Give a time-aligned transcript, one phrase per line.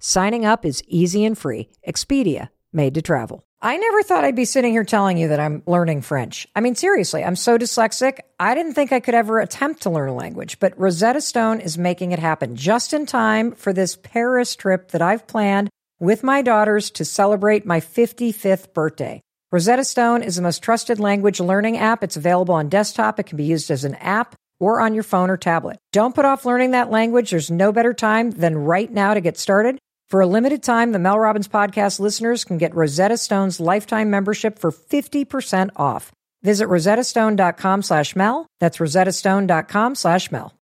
[0.00, 1.68] Signing up is easy and free.
[1.86, 3.42] Expedia, made to travel.
[3.60, 6.46] I never thought I'd be sitting here telling you that I'm learning French.
[6.54, 8.20] I mean, seriously, I'm so dyslexic.
[8.38, 11.76] I didn't think I could ever attempt to learn a language, but Rosetta Stone is
[11.76, 16.42] making it happen just in time for this Paris trip that I've planned with my
[16.42, 19.20] daughters to celebrate my 55th birthday.
[19.50, 22.04] Rosetta Stone is the most trusted language learning app.
[22.04, 23.18] It's available on desktop.
[23.18, 25.78] It can be used as an app or on your phone or tablet.
[25.92, 27.30] Don't put off learning that language.
[27.30, 29.80] There's no better time than right now to get started.
[30.10, 34.58] For a limited time, the Mel Robbins podcast listeners can get Rosetta Stone's lifetime membership
[34.58, 36.12] for 50% off.
[36.42, 38.46] Visit rosettastone.com slash Mel.
[38.58, 40.54] That's rosettastone.com slash Mel.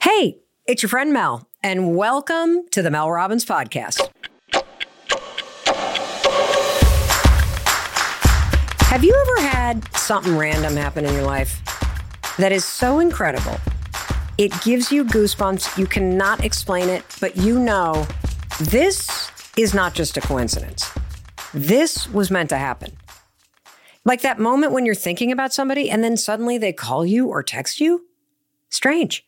[0.00, 4.10] Hey, it's your friend Mel, and welcome to the Mel Robbins podcast.
[8.80, 11.62] Have you ever had something random happen in your life
[12.36, 13.60] that is so incredible
[14.38, 15.78] it gives you goosebumps.
[15.78, 18.06] You cannot explain it, but you know
[18.60, 20.90] this is not just a coincidence.
[21.52, 22.96] This was meant to happen.
[24.04, 27.42] Like that moment when you're thinking about somebody and then suddenly they call you or
[27.42, 28.06] text you?
[28.68, 29.24] Strange.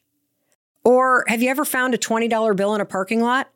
[0.84, 3.48] Or have you ever found a $20 bill in a parking lot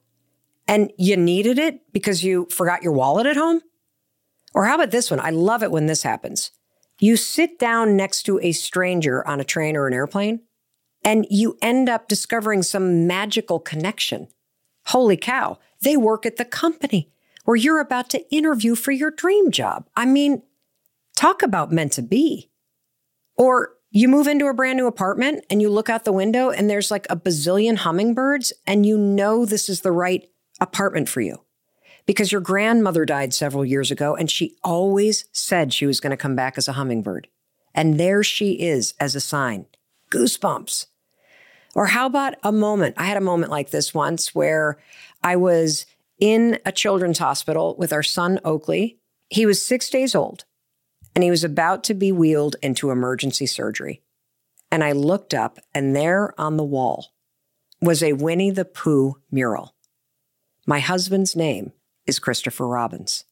[0.67, 3.61] and you needed it because you forgot your wallet at home?
[4.55, 5.21] Or how about this one?
[5.21, 6.53] I love it when this happens.
[6.99, 10.41] You sit down next to a stranger on a train or an airplane
[11.05, 14.29] and you end up discovering some magical connection.
[14.87, 17.13] Holy cow, they work at the company
[17.45, 19.89] where you're about to interview for your dream job.
[19.97, 20.43] I mean,
[21.17, 22.51] talk about meant to be.
[23.37, 26.69] Or you move into a brand new apartment and you look out the window and
[26.69, 30.29] there's like a bazillion hummingbirds, and you know this is the right
[30.61, 31.43] apartment for you
[32.07, 36.17] because your grandmother died several years ago and she always said she was going to
[36.17, 37.29] come back as a hummingbird.
[37.75, 39.67] And there she is as a sign.
[40.11, 40.87] Goosebumps.
[41.75, 42.97] Or how about a moment?
[42.99, 44.79] I had a moment like this once where
[45.23, 45.87] I was
[46.19, 48.99] in a children's hospital with our son, Oakley.
[49.29, 50.45] He was six days old
[51.15, 54.03] and he was about to be wheeled into emergency surgery.
[54.71, 57.09] And I looked up, and there on the wall
[57.83, 59.75] was a Winnie the Pooh mural.
[60.67, 61.73] My husband's name
[62.07, 63.25] is Christopher Robbins.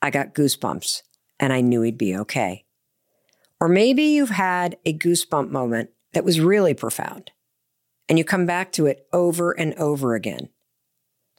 [0.00, 1.02] I got goosebumps
[1.40, 2.64] and I knew he'd be okay.
[3.60, 7.32] Or maybe you've had a goosebump moment that was really profound
[8.08, 10.48] and you come back to it over and over again.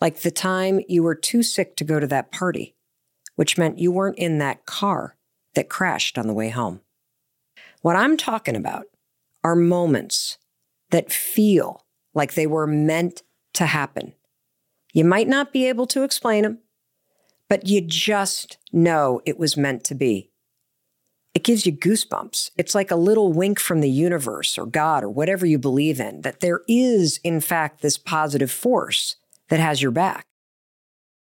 [0.02, 2.76] Like the time you were too sick to go to that party,
[3.36, 5.16] which meant you weren't in that car
[5.54, 6.82] that crashed on the way home.
[7.82, 8.88] What I'm talking about
[9.44, 10.38] are moments
[10.92, 13.22] that feel like they were meant
[13.54, 14.14] to happen.
[14.94, 16.60] You might not be able to explain them,
[17.50, 20.32] but you just know it was meant to be
[21.36, 22.52] it gives you goosebumps.
[22.58, 26.22] It's like a little wink from the universe or God or whatever you believe in
[26.22, 29.18] that there is, in fact, this positive force
[29.50, 30.26] that has your back.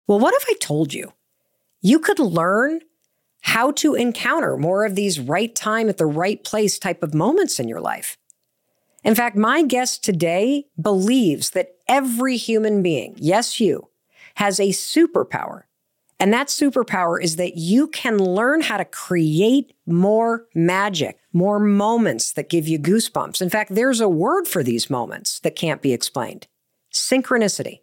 [0.09, 1.13] Well, what if I told you
[1.81, 2.81] you could learn
[3.43, 7.61] how to encounter more of these right time at the right place type of moments
[7.61, 8.19] in your life?
[9.05, 13.89] In fact, my guest today believes that every human being, yes, you,
[14.35, 15.63] has a superpower
[16.21, 22.33] and that superpower is that you can learn how to create more magic, more moments
[22.35, 23.43] that give you goosebumps.
[23.43, 26.47] In fact, there's a word for these moments that can't be explained
[26.93, 27.81] synchronicity.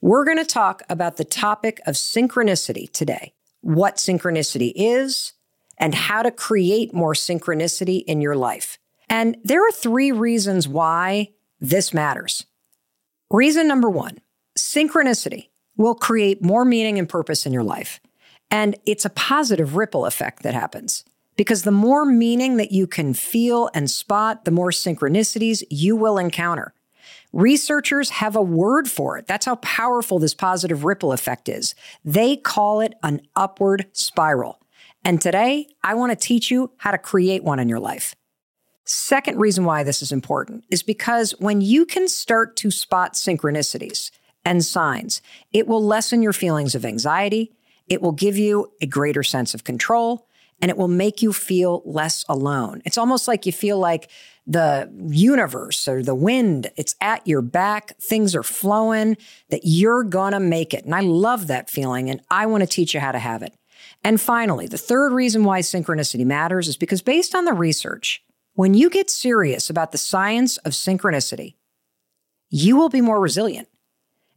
[0.00, 5.32] We're going to talk about the topic of synchronicity today what synchronicity is,
[5.78, 8.78] and how to create more synchronicity in your life.
[9.08, 12.44] And there are three reasons why this matters.
[13.30, 14.18] Reason number one
[14.56, 18.00] synchronicity will create more meaning and purpose in your life.
[18.50, 21.04] And it's a positive ripple effect that happens
[21.36, 26.18] because the more meaning that you can feel and spot, the more synchronicities you will
[26.18, 26.72] encounter.
[27.32, 29.26] Researchers have a word for it.
[29.26, 31.74] That's how powerful this positive ripple effect is.
[32.04, 34.60] They call it an upward spiral.
[35.04, 38.14] And today, I want to teach you how to create one in your life.
[38.84, 44.10] Second reason why this is important is because when you can start to spot synchronicities,
[44.44, 45.22] and signs.
[45.52, 47.52] It will lessen your feelings of anxiety.
[47.86, 50.26] It will give you a greater sense of control
[50.60, 52.80] and it will make you feel less alone.
[52.84, 54.10] It's almost like you feel like
[54.46, 59.16] the universe or the wind, it's at your back, things are flowing,
[59.48, 60.84] that you're gonna make it.
[60.84, 63.54] And I love that feeling, and I wanna teach you how to have it.
[64.02, 68.22] And finally, the third reason why synchronicity matters is because based on the research,
[68.54, 71.54] when you get serious about the science of synchronicity,
[72.50, 73.68] you will be more resilient.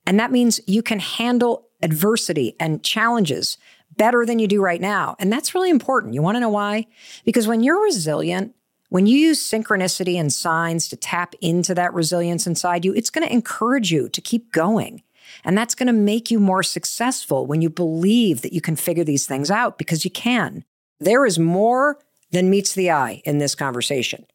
[0.08, 3.58] And that means you can handle adversity and challenges
[3.98, 5.16] better than you do right now.
[5.20, 6.14] And that's really important.
[6.14, 6.88] You want to know why?
[7.26, 8.56] Because when you're resilient,
[8.90, 13.28] when you use synchronicity and signs to tap into that resilience inside you, it's going
[13.28, 15.04] to encourage you to keep going.
[15.44, 19.04] And that's going to make you more successful when you believe that you can figure
[19.04, 20.64] these things out because you can.
[21.02, 22.00] There is more
[22.32, 24.26] than meets the eye in this conversation.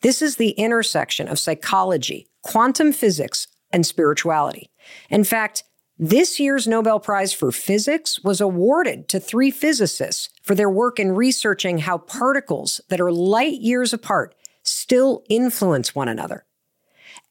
[0.00, 4.69] This is the intersection of psychology, quantum physics, and spirituality.
[5.08, 5.64] In fact,
[5.98, 11.12] this year's Nobel Prize for Physics was awarded to three physicists for their work in
[11.12, 16.46] researching how particles that are light years apart still influence one another.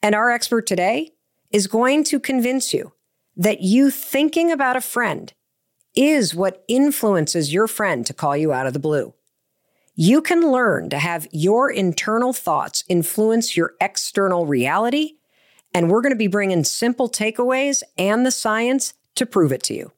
[0.04, 1.14] And our expert today
[1.52, 2.94] is going to convince you
[3.36, 5.34] that you thinking about a friend
[5.96, 9.14] is what influences your friend to call you out of the blue.
[9.96, 15.16] You can learn to have your internal thoughts influence your external reality
[15.74, 19.74] and we're going to be bringing simple takeaways and the science to prove it to
[19.74, 19.92] you.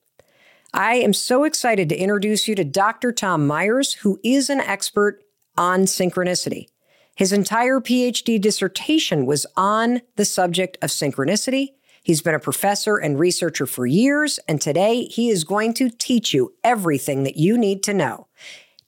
[0.73, 3.11] I am so excited to introduce you to Dr.
[3.11, 5.21] Tom Myers, who is an expert
[5.57, 6.67] on synchronicity.
[7.15, 11.69] His entire PhD dissertation was on the subject of synchronicity.
[12.03, 16.33] He's been a professor and researcher for years, and today he is going to teach
[16.33, 18.27] you everything that you need to know.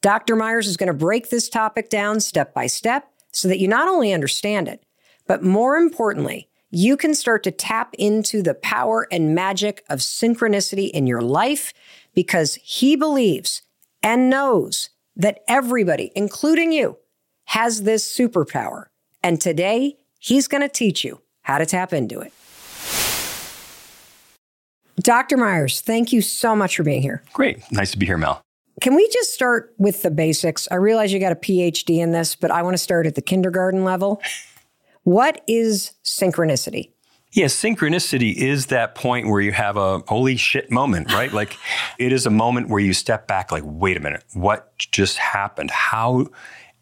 [0.02, 0.36] Dr.
[0.36, 3.88] Myers is going to break this topic down step by step so that you not
[3.88, 4.84] only understand it,
[5.28, 10.90] but more importantly, you can start to tap into the power and magic of synchronicity
[10.90, 11.72] in your life
[12.16, 13.62] because he believes
[14.02, 16.98] and knows that everybody, including you,
[17.46, 18.86] has this superpower.
[19.22, 22.34] And today, he's going to teach you how to tap into it.
[24.96, 25.38] Dr.
[25.38, 27.22] Myers, thank you so much for being here.
[27.34, 27.72] Great.
[27.72, 28.42] Nice to be here, Mel.
[28.82, 30.68] Can we just start with the basics?
[30.72, 33.22] I realize you got a PhD in this, but I want to start at the
[33.22, 34.20] kindergarten level.
[35.04, 36.92] What is synchronicity?
[37.32, 41.34] Yeah, synchronicity is that point where you have a holy shit moment, right?
[41.34, 41.58] like
[41.98, 45.72] it is a moment where you step back, like, wait a minute, what just happened?
[45.72, 46.28] How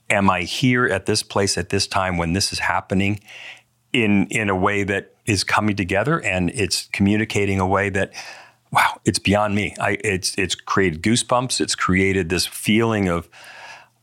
[0.10, 3.22] am I here at this place at this time when this is happening
[3.94, 8.12] in in a way that is coming together and it's communicating a way that
[8.72, 9.76] wow, it's beyond me.
[9.80, 13.30] I it's it's created goosebumps, it's created this feeling of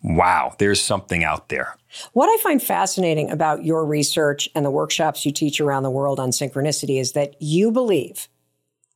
[0.02, 1.76] wow, there's something out there.
[2.12, 6.20] What I find fascinating about your research and the workshops you teach around the world
[6.20, 8.28] on synchronicity is that you believe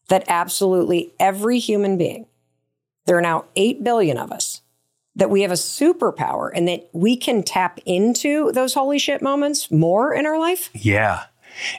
[0.08, 2.26] that absolutely every human being,
[3.06, 4.60] there are now 8 billion of us,
[5.14, 9.70] that we have a superpower and that we can tap into those holy shit moments
[9.70, 10.70] more in our life?
[10.74, 11.24] Yeah.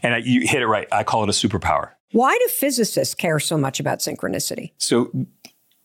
[0.01, 0.87] And I, you hit it right.
[0.91, 1.91] I call it a superpower.
[2.11, 4.71] Why do physicists care so much about synchronicity?
[4.77, 5.11] So,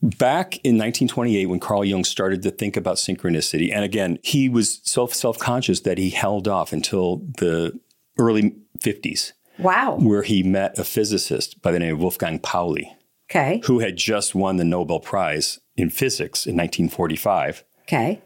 [0.00, 4.80] back in 1928 when carl jung started to think about synchronicity and again he was
[4.84, 7.78] self self-conscious that he held off until the
[8.18, 9.96] early 50s wow.
[9.96, 12.94] Where he met a physicist by the name of wolfgang pauli
[13.30, 13.60] okay.
[13.64, 18.20] who had just won the nobel prize in physics in 1945 okay.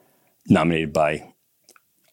[0.49, 1.33] nominated by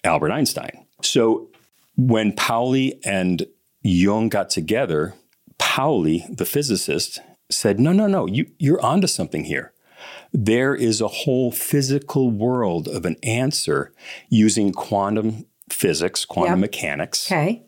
[0.03, 0.85] albert einstein.
[1.01, 1.49] So
[1.97, 3.45] when pauli and
[3.81, 5.15] jung got together
[5.57, 7.19] pauli the physicist
[7.49, 9.73] said, no, no, no, you, you're onto something here.
[10.31, 13.93] There is a whole physical world of an answer
[14.29, 16.71] using quantum physics, quantum yep.
[16.71, 17.63] mechanics, okay.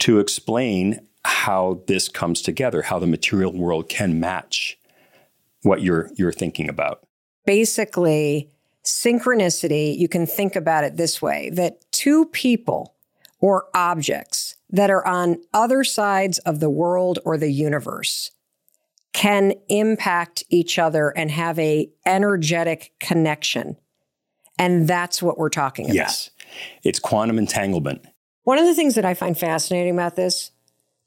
[0.00, 4.78] to explain how this comes together, how the material world can match
[5.62, 7.06] what you're you're thinking about.
[7.44, 8.50] Basically,
[8.84, 12.94] synchronicity, you can think about it this way that two people
[13.40, 18.30] or objects that are on other sides of the world or the universe
[19.16, 23.74] can impact each other and have a energetic connection.
[24.58, 25.94] And that's what we're talking about.
[25.94, 26.28] Yes.
[26.82, 28.04] It's quantum entanglement.
[28.42, 30.50] One of the things that I find fascinating about this,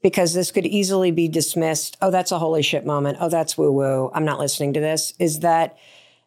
[0.01, 3.19] because this could easily be dismissed, oh, that's a holy shit moment.
[3.21, 4.09] Oh, that's woo woo.
[4.11, 5.77] I'm not listening to this, is that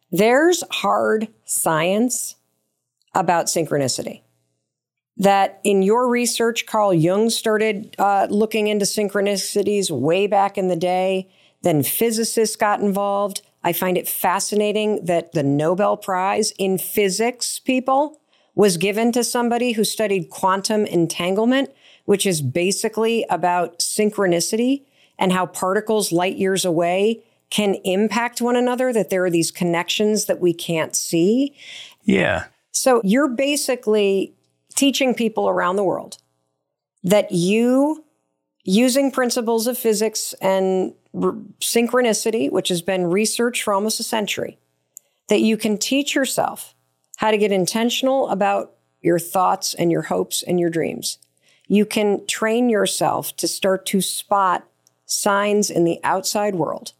[0.09, 2.35] there's hard science
[3.13, 4.21] about synchronicity.
[5.17, 10.77] That in your research, Carl Jung started uh, looking into synchronicities way back in the
[10.77, 11.29] day.
[11.63, 13.41] Then physicists got involved.
[13.63, 18.19] I find it fascinating that the Nobel Prize in physics, people,
[18.55, 21.71] was given to somebody who studied quantum entanglement,
[22.05, 24.83] which is basically about synchronicity
[25.17, 30.25] and how particles light years away can impact one another, that there are these connections
[30.25, 31.55] that we can't see.
[32.03, 32.45] Yeah.
[32.71, 34.33] So you're basically
[34.75, 36.17] teaching people around the world
[37.03, 38.03] that you,
[38.63, 44.57] using principles of physics and r- synchronicity, which has been researched for almost a century,
[45.29, 46.75] that you can teach yourself
[47.17, 51.17] how to get intentional about your thoughts and your hopes and your dreams.
[51.67, 54.67] You can train yourself to start to spot
[55.05, 56.93] signs in the outside world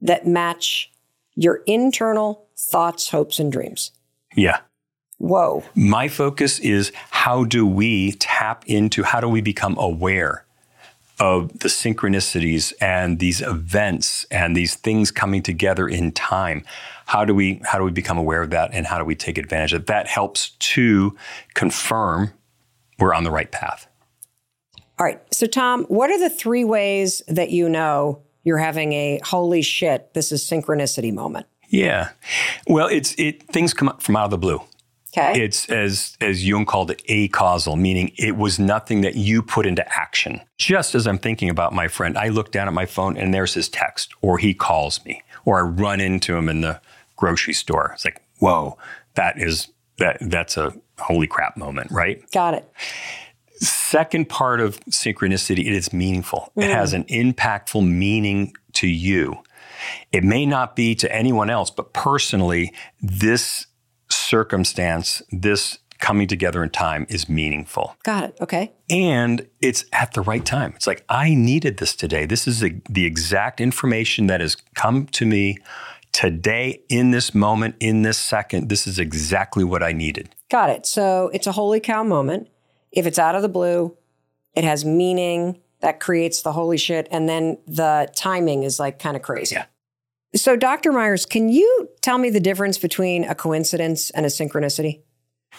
[0.00, 0.90] that match
[1.34, 3.92] your internal thoughts, hopes, and dreams.
[4.34, 4.60] Yeah.
[5.18, 5.64] Whoa.
[5.74, 10.44] My focus is how do we tap into, how do we become aware
[11.20, 16.64] of the synchronicities and these events and these things coming together in time?
[17.06, 19.38] How do we how do we become aware of that and how do we take
[19.38, 19.86] advantage of it?
[19.86, 21.16] That helps to
[21.54, 22.32] confirm
[22.98, 23.86] we're on the right path.
[24.98, 25.20] All right.
[25.32, 30.12] So Tom, what are the three ways that you know you're having a holy shit,
[30.14, 31.46] this is synchronicity moment?
[31.68, 32.10] Yeah.
[32.66, 34.60] Well, it's it things come up from out of the blue.
[35.18, 35.42] Okay.
[35.42, 39.86] It's as as Jung called it, acausal, meaning it was nothing that you put into
[39.92, 40.40] action.
[40.58, 43.54] Just as I'm thinking about my friend, I look down at my phone and there's
[43.54, 46.80] his text, or he calls me, or I run into him in the
[47.16, 47.92] grocery store.
[47.94, 48.78] It's like, whoa,
[49.14, 52.28] that is that that's a holy crap moment, right?
[52.30, 52.72] Got it.
[53.60, 56.52] Second part of synchronicity, it is meaningful.
[56.56, 56.74] It mm.
[56.74, 59.42] has an impactful meaning to you.
[60.12, 63.66] It may not be to anyone else, but personally, this
[64.10, 67.96] circumstance, this coming together in time is meaningful.
[68.04, 68.36] Got it.
[68.40, 68.72] Okay.
[68.88, 70.72] And it's at the right time.
[70.76, 72.24] It's like, I needed this today.
[72.24, 75.58] This is the the exact information that has come to me
[76.12, 78.68] today, in this moment, in this second.
[78.68, 80.34] This is exactly what I needed.
[80.50, 80.86] Got it.
[80.86, 82.48] So it's a holy cow moment.
[82.92, 83.96] If it's out of the blue,
[84.54, 87.06] it has meaning that creates the holy shit.
[87.10, 89.56] And then the timing is like kind of crazy.
[89.56, 89.66] Yeah.
[90.34, 90.92] So, Dr.
[90.92, 95.02] Myers, can you tell me the difference between a coincidence and a synchronicity?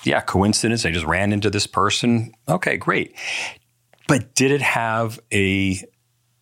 [0.03, 0.85] Yeah, coincidence.
[0.85, 2.33] I just ran into this person.
[2.47, 3.15] Okay, great.
[4.07, 5.81] But did it have a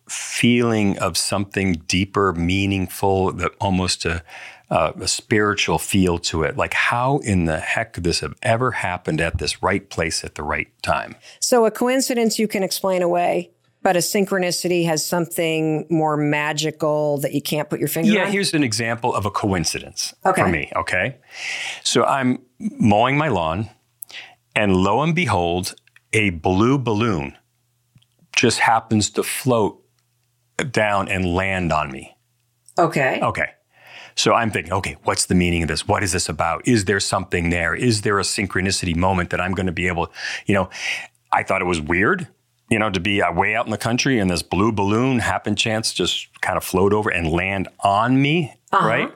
[0.08, 4.22] feeling of something deeper, meaningful, that almost a,
[4.70, 6.56] a, a spiritual feel to it?
[6.56, 10.34] Like, how in the heck could this have ever happened at this right place at
[10.34, 11.16] the right time?
[11.40, 13.50] So, a coincidence you can explain away,
[13.82, 18.26] but a synchronicity has something more magical that you can't put your finger Yeah, on.
[18.26, 20.42] Yeah, here's an example of a coincidence Okay.
[20.42, 20.70] for me.
[20.76, 21.16] Okay.
[21.84, 23.70] So I'm mowing my lawn,
[24.56, 25.74] and lo and behold,
[26.12, 27.36] a blue balloon
[28.34, 29.82] just happens to float
[30.70, 32.16] down and land on me.
[32.78, 33.20] Okay.
[33.22, 33.50] Okay.
[34.16, 35.86] So I'm thinking, okay, what's the meaning of this?
[35.86, 36.66] What is this about?
[36.66, 37.72] Is there something there?
[37.74, 40.10] Is there a synchronicity moment that I'm going to be able,
[40.46, 40.68] you know,
[41.30, 42.26] I thought it was weird,
[42.70, 45.56] you know, to be uh, way out in the country and this blue balloon happen
[45.56, 49.12] chance just kind of float over and land on me, right?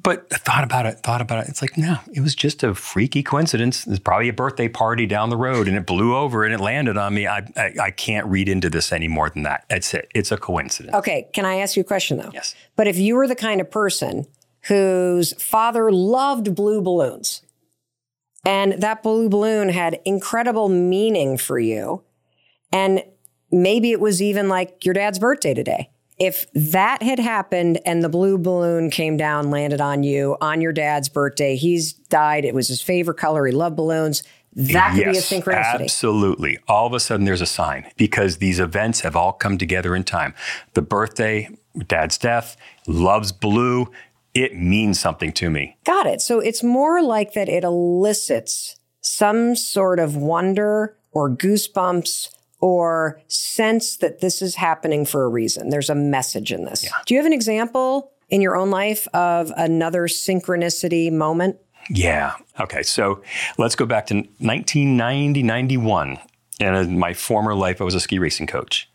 [0.00, 1.48] But I thought about it, thought about it.
[1.48, 3.84] It's like, no, it was just a freaky coincidence.
[3.84, 6.96] There's probably a birthday party down the road and it blew over and it landed
[6.96, 7.26] on me.
[7.26, 9.64] I, I, I can't read into this any more than that.
[9.68, 10.08] That's it.
[10.14, 10.94] It's a coincidence.
[10.94, 11.28] Okay.
[11.32, 12.30] Can I ask you a question though?
[12.32, 12.54] Yes.
[12.76, 14.26] But if you were the kind of person
[14.62, 17.42] whose father loved blue balloons
[18.48, 22.02] and that blue balloon had incredible meaning for you,
[22.72, 23.04] and
[23.52, 25.90] maybe it was even like your dad's birthday today.
[26.18, 30.72] If that had happened and the blue balloon came down, landed on you on your
[30.72, 32.46] dad's birthday, he's died.
[32.46, 33.44] It was his favorite color.
[33.46, 34.22] He loved balloons.
[34.54, 35.82] That could be a synchronicity.
[35.82, 36.58] Absolutely.
[36.66, 40.04] All of a sudden, there's a sign because these events have all come together in
[40.04, 40.34] time.
[40.72, 41.50] The birthday,
[41.86, 43.92] dad's death, loves blue.
[44.34, 45.76] It means something to me.
[45.84, 46.20] Got it.
[46.20, 52.30] So it's more like that it elicits some sort of wonder or goosebumps
[52.60, 55.70] or sense that this is happening for a reason.
[55.70, 56.84] There's a message in this.
[57.06, 61.56] Do you have an example in your own life of another synchronicity moment?
[61.88, 62.34] Yeah.
[62.60, 62.82] Okay.
[62.82, 63.22] So
[63.56, 66.18] let's go back to 1990, 91.
[66.60, 68.87] And in my former life, I was a ski racing coach.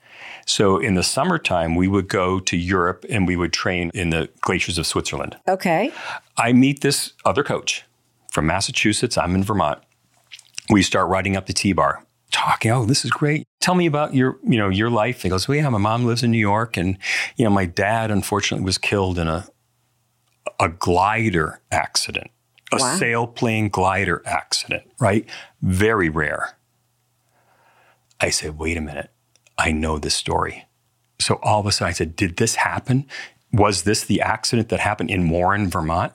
[0.45, 4.29] So in the summertime, we would go to Europe and we would train in the
[4.41, 5.38] glaciers of Switzerland.
[5.47, 5.91] Okay.
[6.38, 7.83] I meet this other coach
[8.31, 9.17] from Massachusetts.
[9.17, 9.79] I'm in Vermont.
[10.69, 12.71] We start riding up the T-bar, talking.
[12.71, 13.45] Oh, this is great.
[13.59, 15.21] Tell me about your, you know, your life.
[15.23, 16.97] He goes, Well, yeah, my mom lives in New York, and
[17.38, 19.47] you know, my dad unfortunately was killed in a
[20.59, 22.29] a glider accident,
[22.71, 22.97] a Wow.
[23.00, 24.83] sailplane glider accident.
[25.00, 25.25] Right,
[25.62, 26.57] very rare.
[28.19, 29.12] I said, Wait a minute,
[29.57, 30.65] I know this story.
[31.19, 33.05] So all of a sudden, I said, Did this happen?
[33.51, 36.13] Was this the accident that happened in Warren, Vermont?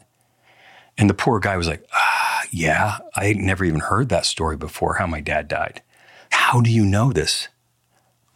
[0.99, 4.95] And the poor guy was like, ah, yeah, I never even heard that story before,
[4.95, 5.81] how my dad died.
[6.31, 7.49] How do you know this?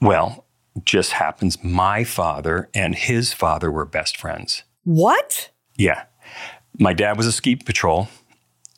[0.00, 0.47] Well,
[0.85, 4.62] just happens my father and his father were best friends.
[4.85, 5.50] What?
[5.76, 6.04] Yeah.
[6.78, 8.09] My dad was a ski patrol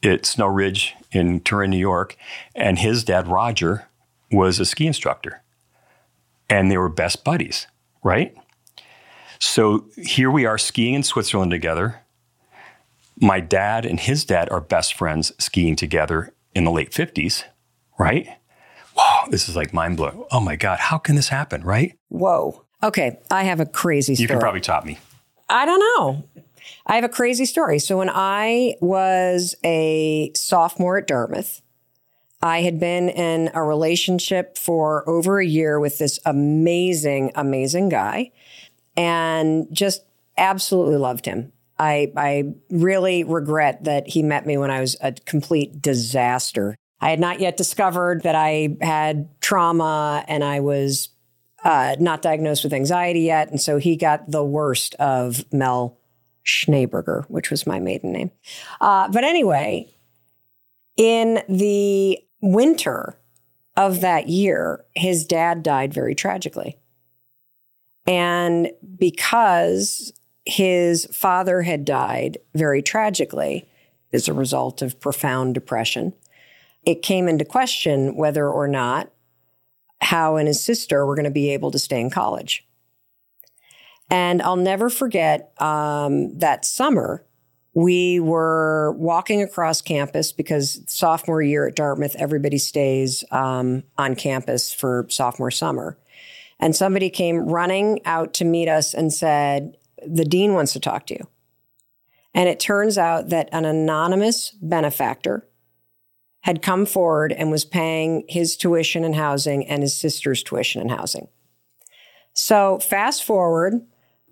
[0.03, 2.17] at Snow Ridge in Turin, New York,
[2.55, 3.87] and his dad, Roger,
[4.33, 5.43] was a ski instructor.
[6.55, 7.67] And they were best buddies,
[8.05, 8.33] right?
[9.41, 12.03] So here we are skiing in Switzerland together.
[13.21, 17.43] My dad and his dad are best friends skiing together in the late 50s,
[17.99, 18.29] right?
[18.97, 20.25] Wow, this is like mind blowing.
[20.31, 21.99] Oh my God, how can this happen, right?
[22.09, 22.65] Whoa.
[22.85, 24.23] Okay, I have a crazy story.
[24.23, 24.99] You can probably top me.
[25.49, 26.23] I don't know.
[26.87, 27.81] I have a crazy story.
[27.81, 31.63] So when I was a sophomore at Dartmouth,
[32.45, 38.33] I had been in a relationship for over a year with this amazing, amazing guy
[38.99, 40.05] and just
[40.37, 41.53] absolutely loved him.
[41.79, 46.77] I, I really regret that he met me when I was a complete disaster.
[47.01, 51.09] I had not yet discovered that I had trauma and I was
[51.65, 53.49] uh, not diagnosed with anxiety yet.
[53.49, 55.99] And so he got the worst of Mel
[56.45, 58.31] Schneeberger, which was my maiden name.
[58.83, 59.91] Uh, but anyway,
[60.99, 63.19] in the winter
[63.77, 66.77] of that year, his dad died very tragically.
[68.07, 70.13] And because
[70.45, 73.67] his father had died very tragically
[74.13, 76.13] as a result of profound depression,
[76.85, 79.11] it came into question whether or not
[80.03, 82.67] how and his sister were going to be able to stay in college.
[84.11, 87.25] And I'll never forget um, that summer,
[87.75, 94.73] we were walking across campus because sophomore year at Dartmouth, everybody stays um, on campus
[94.73, 95.99] for sophomore summer.
[96.61, 99.77] And somebody came running out to meet us and said,
[100.07, 101.27] The dean wants to talk to you.
[102.33, 105.47] And it turns out that an anonymous benefactor
[106.43, 110.91] had come forward and was paying his tuition and housing and his sister's tuition and
[110.91, 111.29] housing.
[112.35, 113.81] So, fast forward,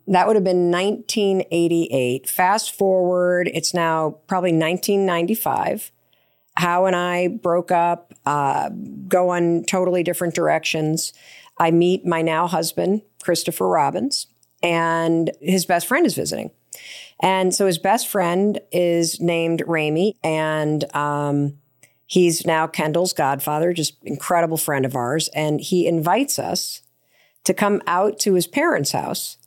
[0.06, 2.28] that would have been 1988.
[2.28, 5.92] Fast forward, it's now probably 1995.
[6.56, 8.70] Hal and I broke up, uh,
[9.08, 11.12] go on totally different directions.
[11.58, 14.26] I meet my now husband, Christopher Robbins,
[14.62, 16.50] and his best friend is visiting.
[17.20, 21.58] And so his best friend is named Ramey, and um,
[22.12, 25.28] He's now Kendall's godfather, just incredible friend of ours.
[25.28, 26.82] And he invites us
[27.44, 29.38] to come out to his parents' house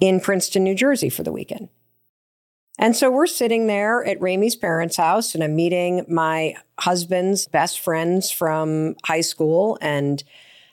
[0.00, 1.68] in Princeton, New Jersey for the weekend.
[2.78, 7.80] And so we're sitting there at Ramey's parents' house, and I'm meeting my husband's best
[7.80, 9.76] friends from high school.
[9.82, 10.24] And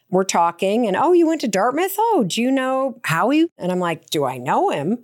[0.10, 1.96] we're talking, and oh, you went to Dartmouth?
[1.98, 3.48] Oh, do you know Howie?
[3.58, 5.00] And I'm like, do I know him?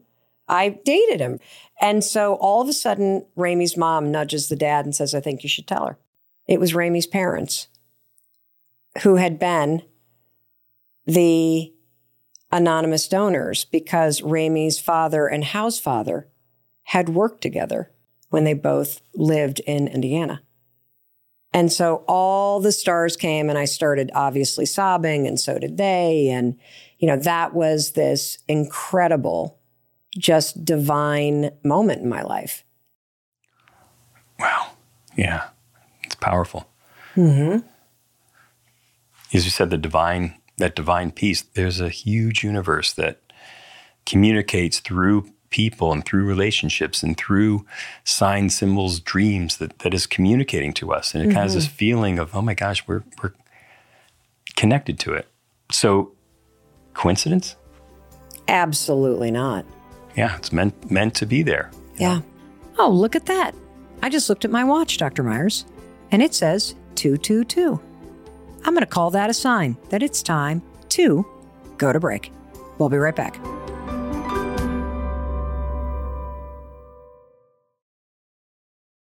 [0.48, 1.40] I dated him.
[1.82, 5.44] And so all of a sudden, Ramey's mom nudges the dad and says, I think
[5.44, 5.98] you should tell her.
[6.48, 7.68] It was Ramey's parents
[9.02, 9.82] who had been
[11.06, 11.74] the
[12.54, 16.30] anonymous donors because Ramey's father and Hal's father
[16.84, 17.92] had worked together
[18.30, 20.44] when they both lived in Indiana.
[21.52, 26.30] And so all the stars came, and I started obviously sobbing, and so did they.
[26.30, 26.58] And,
[26.98, 29.60] you know, that was this incredible,
[30.18, 32.64] just divine moment in my life.
[34.40, 34.72] Wow.
[35.16, 35.44] Yeah
[36.04, 36.70] It's powerful.
[37.16, 37.68] Mm-hmm.
[39.34, 43.20] As you said, the divine, that divine peace, there's a huge universe that
[44.06, 47.66] communicates through people and through relationships and through
[48.04, 51.14] signs, symbols, dreams that, that is communicating to us.
[51.14, 51.38] And it mm-hmm.
[51.38, 53.34] has this feeling of, oh my gosh, we're, we're
[54.56, 55.28] connected to it.
[55.72, 56.14] So,
[56.94, 57.56] coincidence?
[58.48, 59.66] Absolutely not.
[60.16, 61.72] Yeah, it's meant meant to be there.
[61.98, 62.18] Yeah.
[62.18, 62.24] Know?
[62.80, 63.56] Oh, look at that.
[64.02, 65.24] I just looked at my watch, Dr.
[65.24, 65.66] Myers
[66.14, 67.82] and it says 222.
[68.66, 71.26] I'm going to call that a sign that it's time to
[71.78, 72.32] go to break.
[72.78, 73.40] We'll be right back.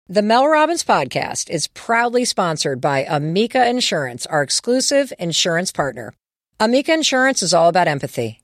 [0.06, 6.12] The Mel Robbins podcast is proudly sponsored by Amica Insurance, our exclusive insurance partner.
[6.60, 8.40] Amica Insurance is all about empathy.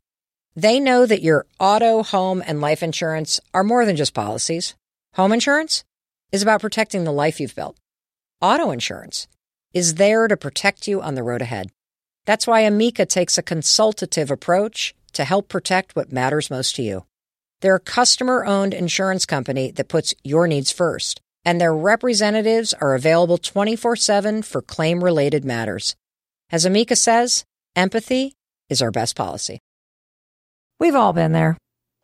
[0.57, 4.75] They know that your auto, home, and life insurance are more than just policies.
[5.15, 5.85] Home insurance
[6.33, 7.77] is about protecting the life you've built
[8.41, 9.29] auto insurance
[9.73, 11.71] is there to protect you on the road ahead.
[12.27, 17.05] That's why Amica takes a consultative approach to help protect what matters most to you.
[17.61, 22.95] They're a customer owned insurance company that puts your needs first, and their representatives are
[22.95, 25.95] available 24 7 for claim related matters.
[26.51, 27.45] As Amica says,
[27.77, 28.35] empathy
[28.69, 29.61] is our best policy.
[30.79, 31.59] We've all been there.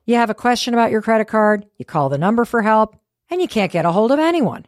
[0.04, 2.96] You have a question about your credit card, you call the number for help,
[3.30, 4.66] and you can't get a hold of anyone.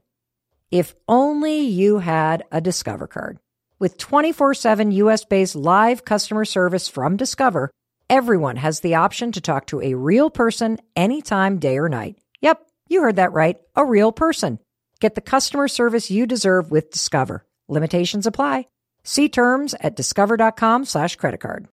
[0.70, 3.38] If only you had a Discover card.
[3.78, 7.70] With 24 7 US based live customer service from Discover,
[8.10, 12.16] everyone has the option to talk to a real person anytime, day or night.
[12.42, 13.58] Yep, you heard that right.
[13.76, 14.58] A real person.
[15.00, 17.46] Get the customer service you deserve with Discover.
[17.68, 18.66] Limitations apply.
[19.04, 21.68] See terms at discover.com slash credit card.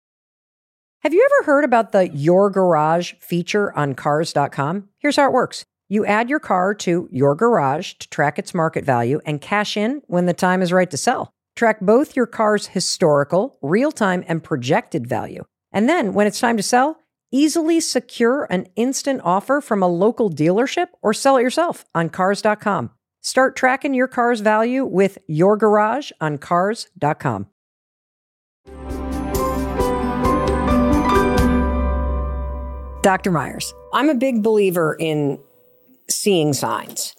[1.02, 4.90] Have you ever heard about the Your Garage feature on cars.com?
[5.00, 5.66] Here's how it works.
[5.88, 10.02] You add your car to Your Garage to track its market value and cash in
[10.08, 11.32] when the time is right to sell.
[11.56, 15.46] Track both your car's historical, real time, and projected value.
[15.72, 20.32] And then, when it's time to sell, easily secure an instant offer from a local
[20.32, 22.90] dealership or sell it yourself on cars.com.
[23.22, 27.48] Start tracking your car's value with your garage on cars.com.
[33.04, 33.32] Dr.
[33.32, 35.38] Myers, I'm a big believer in
[36.08, 37.16] seeing signs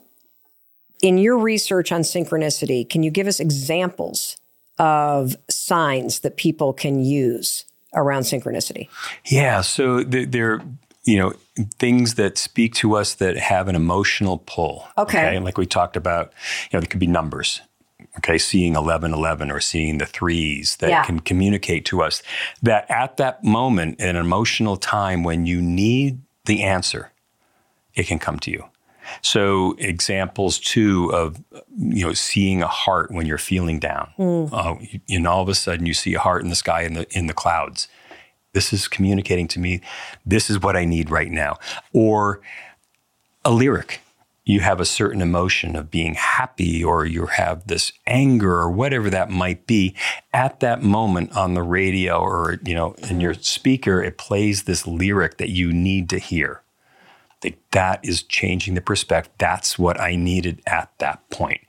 [1.03, 4.37] in your research on synchronicity, can you give us examples
[4.79, 8.88] of signs that people can use around synchronicity?
[9.27, 10.61] Yeah, so there,
[11.05, 11.35] you know,
[11.79, 14.87] things that speak to us that have an emotional pull.
[14.99, 15.27] Okay.
[15.27, 15.38] okay.
[15.38, 16.33] Like we talked about,
[16.70, 17.61] you know, there could be numbers.
[18.18, 21.05] Okay, seeing 1111 or seeing the threes that yeah.
[21.05, 22.22] can communicate to us
[22.62, 27.12] that at that moment, an emotional time when you need the answer,
[27.94, 28.64] it can come to you.
[29.23, 31.42] So examples too of
[31.77, 34.49] you know seeing a heart when you're feeling down, mm.
[34.53, 34.77] uh,
[35.09, 37.27] and all of a sudden you see a heart in the sky in the in
[37.27, 37.88] the clouds.
[38.53, 39.83] This is communicating to me.
[40.25, 41.59] This is what I need right now.
[41.92, 42.40] Or
[43.45, 44.01] a lyric.
[44.47, 49.11] You have a certain emotion of being happy, or you have this anger, or whatever
[49.11, 49.95] that might be.
[50.33, 54.87] At that moment on the radio, or you know, in your speaker, it plays this
[54.87, 56.62] lyric that you need to hear
[57.72, 59.32] that is changing the perspective.
[59.38, 61.61] That's what I needed at that point.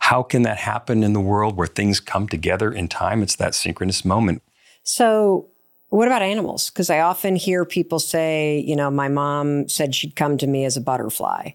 [0.00, 3.22] How can that happen in the world where things come together in time?
[3.22, 4.42] It's that synchronous moment.
[4.82, 5.48] So,
[5.88, 6.70] what about animals?
[6.70, 10.64] Because I often hear people say, you know, my mom said she'd come to me
[10.64, 11.52] as a butterfly.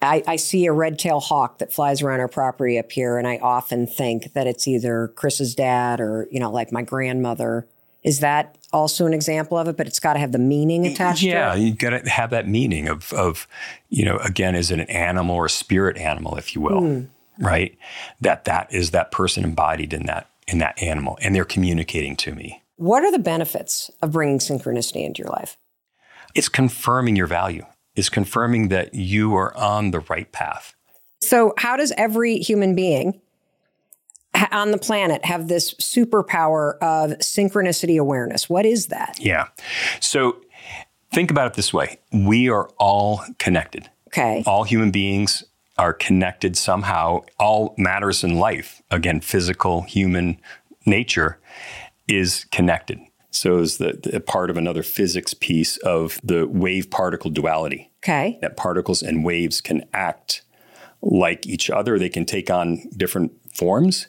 [0.00, 3.26] I, I, see a red tailed hawk that flies around our property up here, and
[3.26, 7.66] I often think that it's either Chris's dad or, you know, like my grandmother.
[8.02, 11.22] Is that also an example of it, but it's got to have the meaning attached
[11.22, 11.60] yeah, to it.
[11.60, 13.48] Yeah, you got to have that meaning of, of,
[13.88, 17.08] you know, again, is it an animal or a spirit animal, if you will, mm.
[17.38, 17.76] right?
[18.20, 22.34] That that is that person embodied in that in that animal, and they're communicating to
[22.34, 22.62] me.
[22.76, 25.56] What are the benefits of bringing synchronicity into your life?
[26.34, 27.66] It's confirming your value.
[27.94, 30.74] It's confirming that you are on the right path.
[31.20, 33.20] So, how does every human being
[34.50, 38.48] on the planet have this superpower of synchronicity awareness.
[38.48, 39.18] What is that?
[39.20, 39.48] Yeah.
[40.00, 40.40] So
[41.12, 43.88] think about it this way we are all connected.
[44.08, 44.42] Okay.
[44.46, 45.44] All human beings
[45.76, 47.24] are connected somehow.
[47.38, 50.40] All matters in life, again, physical, human
[50.86, 51.38] nature,
[52.08, 52.98] is connected.
[53.30, 57.92] So is the, the part of another physics piece of the wave particle duality.
[58.02, 58.38] Okay.
[58.40, 60.42] That particles and waves can act
[61.02, 61.98] like each other.
[61.98, 64.06] They can take on different forms,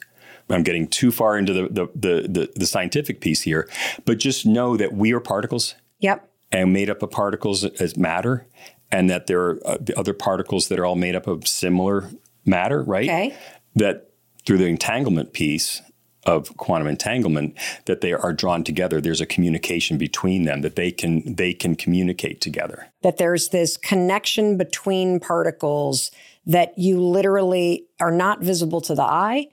[0.50, 3.68] I'm getting too far into the, the the, the, the scientific piece here,
[4.04, 5.74] but just know that we are particles.
[6.00, 6.28] Yep.
[6.52, 8.46] And made up of particles as matter,
[8.90, 12.10] and that there are uh, other particles that are all made up of similar
[12.44, 13.08] matter, right?
[13.08, 13.36] Okay.
[13.76, 14.10] That
[14.44, 15.80] through the entanglement piece
[16.26, 19.00] of quantum entanglement, that they are drawn together.
[19.00, 22.88] There's a communication between them that they can they can communicate together.
[23.02, 26.10] That there's this connection between particles
[26.46, 29.48] that you literally are not visible to the eye,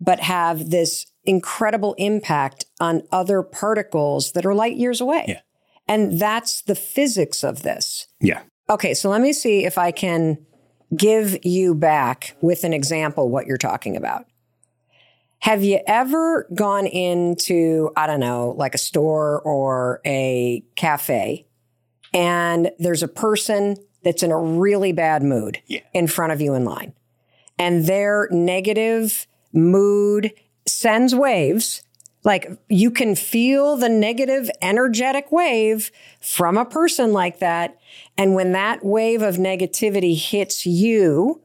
[0.00, 5.24] but have this incredible impact on other particles that are light years away.
[5.28, 5.40] Yeah.
[5.86, 8.06] And that's the physics of this.
[8.20, 8.42] Yeah.
[8.68, 10.38] Okay, so let me see if I can
[10.96, 14.26] give you back with an example what you're talking about.
[15.40, 21.46] Have you ever gone into, I don't know, like a store or a cafe,
[22.12, 25.80] and there's a person that's in a really bad mood yeah.
[25.94, 26.92] in front of you in line,
[27.58, 30.32] and their negative mood
[30.66, 31.82] sends waves.
[32.22, 37.78] Like you can feel the negative energetic wave from a person like that.
[38.18, 41.42] And when that wave of negativity hits you,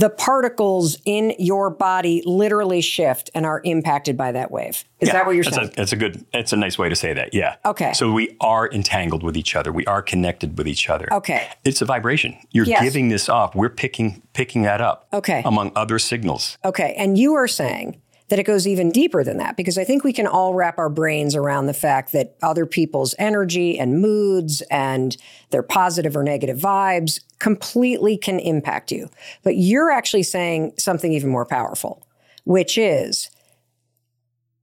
[0.00, 4.84] the particles in your body literally shift and are impacted by that wave.
[5.00, 5.68] Is yeah, that what you're that's saying?
[5.68, 7.34] A, that's a good, it's a nice way to say that.
[7.34, 7.56] Yeah.
[7.64, 7.92] Okay.
[7.92, 9.72] So we are entangled with each other.
[9.72, 11.12] We are connected with each other.
[11.12, 11.48] Okay.
[11.64, 12.36] It's a vibration.
[12.50, 12.82] You're yes.
[12.82, 13.54] giving this off.
[13.54, 15.06] We're picking, picking that up.
[15.12, 15.42] Okay.
[15.44, 16.58] Among other signals.
[16.64, 16.94] Okay.
[16.96, 20.12] And you are saying that it goes even deeper than that because I think we
[20.12, 25.16] can all wrap our brains around the fact that other people's energy and moods and
[25.50, 29.08] their positive or negative vibes completely can impact you.
[29.44, 32.06] But you're actually saying something even more powerful,
[32.44, 33.30] which is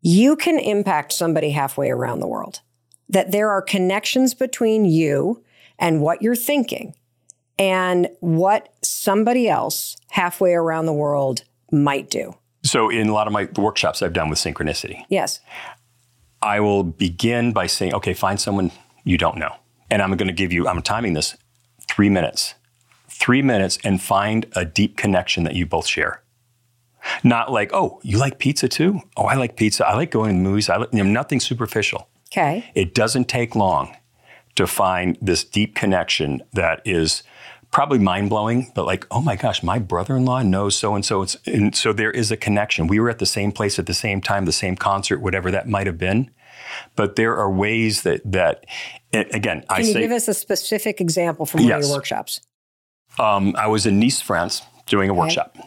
[0.01, 2.59] you can impact somebody halfway around the world.
[3.09, 5.43] That there are connections between you
[5.79, 6.95] and what you're thinking
[7.59, 12.35] and what somebody else halfway around the world might do.
[12.63, 15.41] So, in a lot of my workshops I've done with synchronicity, Yes.
[16.41, 18.71] I will begin by saying, okay, find someone
[19.03, 19.55] you don't know.
[19.89, 21.37] And I'm going to give you, I'm timing this
[21.87, 22.55] three minutes.
[23.09, 26.21] Three minutes and find a deep connection that you both share.
[27.23, 29.01] Not like, oh, you like pizza too?
[29.15, 29.85] Oh, I like pizza.
[29.87, 30.69] I like going to the movies.
[30.69, 32.09] I like, you know, nothing superficial.
[32.31, 32.69] Okay.
[32.75, 33.95] It doesn't take long
[34.55, 37.23] to find this deep connection that is
[37.73, 41.03] probably mind blowing, but like, oh my gosh, my brother in law knows so and
[41.03, 41.25] so.
[41.45, 42.87] And so there is a connection.
[42.87, 45.67] We were at the same place at the same time, the same concert, whatever that
[45.67, 46.31] might have been.
[46.95, 48.65] But there are ways that that
[49.11, 52.39] again, I Can you say give us a specific example from one of your workshops?
[53.19, 55.57] um, I was in Nice, France, doing a workshop.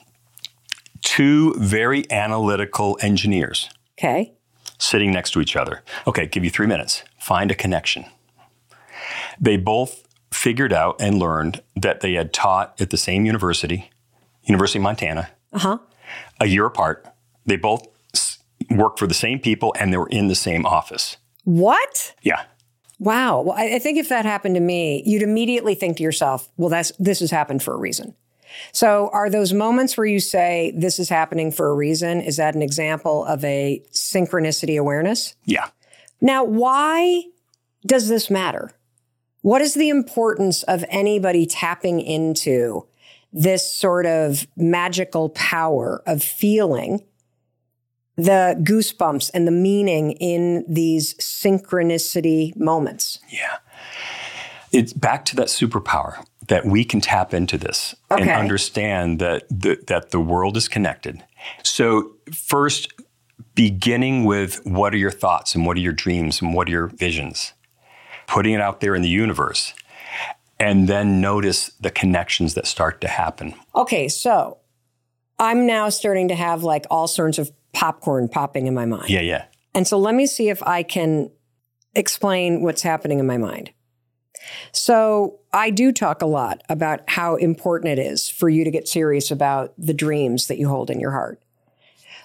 [1.02, 4.32] Two very analytical engineers Okay.
[4.78, 5.82] sitting next to each other.
[6.06, 7.04] Okay, give you three minutes.
[7.20, 8.06] Find a connection.
[9.40, 10.05] They both
[10.36, 13.90] figured out and learned that they had taught at the same university,
[14.44, 15.78] University of Montana, Uh huh.
[16.40, 17.06] a year apart.
[17.46, 17.86] They both
[18.70, 21.16] worked for the same people and they were in the same office.
[21.44, 22.14] What?
[22.22, 22.42] Yeah.
[22.98, 23.40] Wow.
[23.42, 26.68] Well, I, I think if that happened to me, you'd immediately think to yourself, well,
[26.70, 28.14] that's this has happened for a reason.
[28.72, 32.20] So are those moments where you say this is happening for a reason?
[32.20, 35.34] Is that an example of a synchronicity awareness?
[35.44, 35.68] Yeah.
[36.20, 37.24] Now, why
[37.84, 38.70] does this matter?
[39.46, 42.88] What is the importance of anybody tapping into
[43.32, 47.04] this sort of magical power of feeling
[48.16, 53.20] the goosebumps and the meaning in these synchronicity moments?
[53.28, 53.58] Yeah.
[54.72, 59.80] It's back to that superpower that we can tap into this and understand that the,
[59.86, 61.22] that the world is connected.
[61.62, 62.92] So, first,
[63.54, 66.86] beginning with what are your thoughts and what are your dreams and what are your
[66.88, 67.52] visions,
[68.26, 69.74] putting it out there in the universe,
[70.58, 73.54] and then notice the connections that start to happen.
[73.74, 74.58] Okay, so
[75.38, 79.10] I'm now starting to have like all sorts of popcorn popping in my mind.
[79.10, 79.44] Yeah, yeah.
[79.74, 81.30] And so let me see if I can
[81.94, 83.70] explain what's happening in my mind.
[84.72, 88.88] So I do talk a lot about how important it is for you to get
[88.88, 91.42] serious about the dreams that you hold in your heart.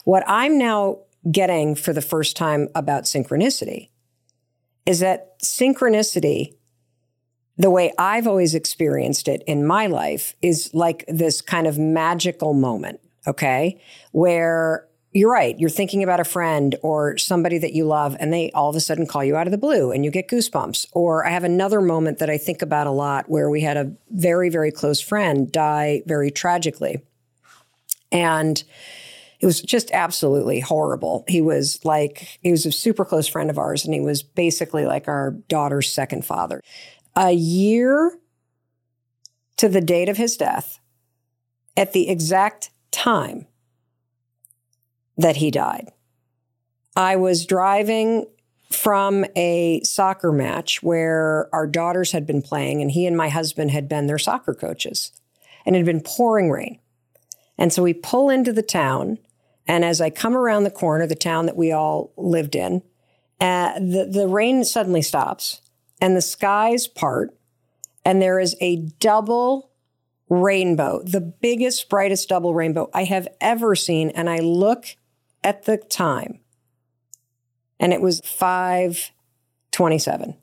[0.04, 1.00] What I'm now
[1.32, 3.90] getting for the first time about synchronicity
[4.86, 6.56] is that synchronicity,
[7.58, 12.54] the way I've always experienced it in my life, is like this kind of magical
[12.54, 13.82] moment, okay?
[14.12, 18.50] Where you're right, you're thinking about a friend or somebody that you love, and they
[18.52, 20.88] all of a sudden call you out of the blue and you get goosebumps.
[20.94, 23.91] Or I have another moment that I think about a lot where we had a
[24.10, 27.02] very, very close friend die very tragically.
[28.12, 28.63] And
[29.42, 31.26] it was just absolutely horrible.
[31.28, 34.86] He was like, he was a super close friend of ours, and he was basically
[34.86, 36.62] like our daughter's second father.
[37.16, 38.18] A year
[39.58, 40.80] to the date of his death,
[41.76, 43.48] at the exact time
[45.18, 45.92] that he died,
[46.96, 48.28] I was driving
[48.70, 53.72] from a soccer match where our daughters had been playing, and he and my husband
[53.72, 55.12] had been their soccer coaches,
[55.66, 56.80] and it had been pouring rain.
[57.58, 59.20] And so we pull into the town.
[59.72, 62.82] And as I come around the corner, the town that we all lived in,
[63.40, 65.62] uh, the, the rain suddenly stops
[66.02, 67.34] and the skies part.
[68.04, 69.72] And there is a double
[70.28, 74.10] rainbow, the biggest, brightest double rainbow I have ever seen.
[74.10, 74.98] And I look
[75.42, 76.42] at the time
[77.80, 80.36] and it was 527.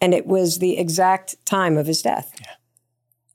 [0.00, 2.35] And it was the exact time of his death.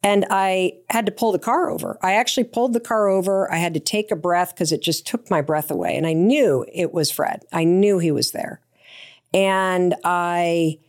[0.03, 1.99] And I had to pull the car over.
[2.01, 3.51] I actually pulled the car over.
[3.51, 5.95] I had to take a breath because it just took my breath away.
[5.95, 7.43] And I knew it was Fred.
[7.51, 8.61] I knew he was there.
[9.33, 10.79] And I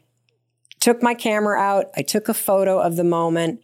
[0.80, 1.90] took my camera out.
[1.94, 3.60] I took a photo of the moment.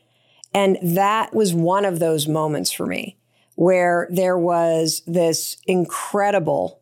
[0.53, 3.17] And that was one of those moments for me
[3.55, 6.81] where there was this incredible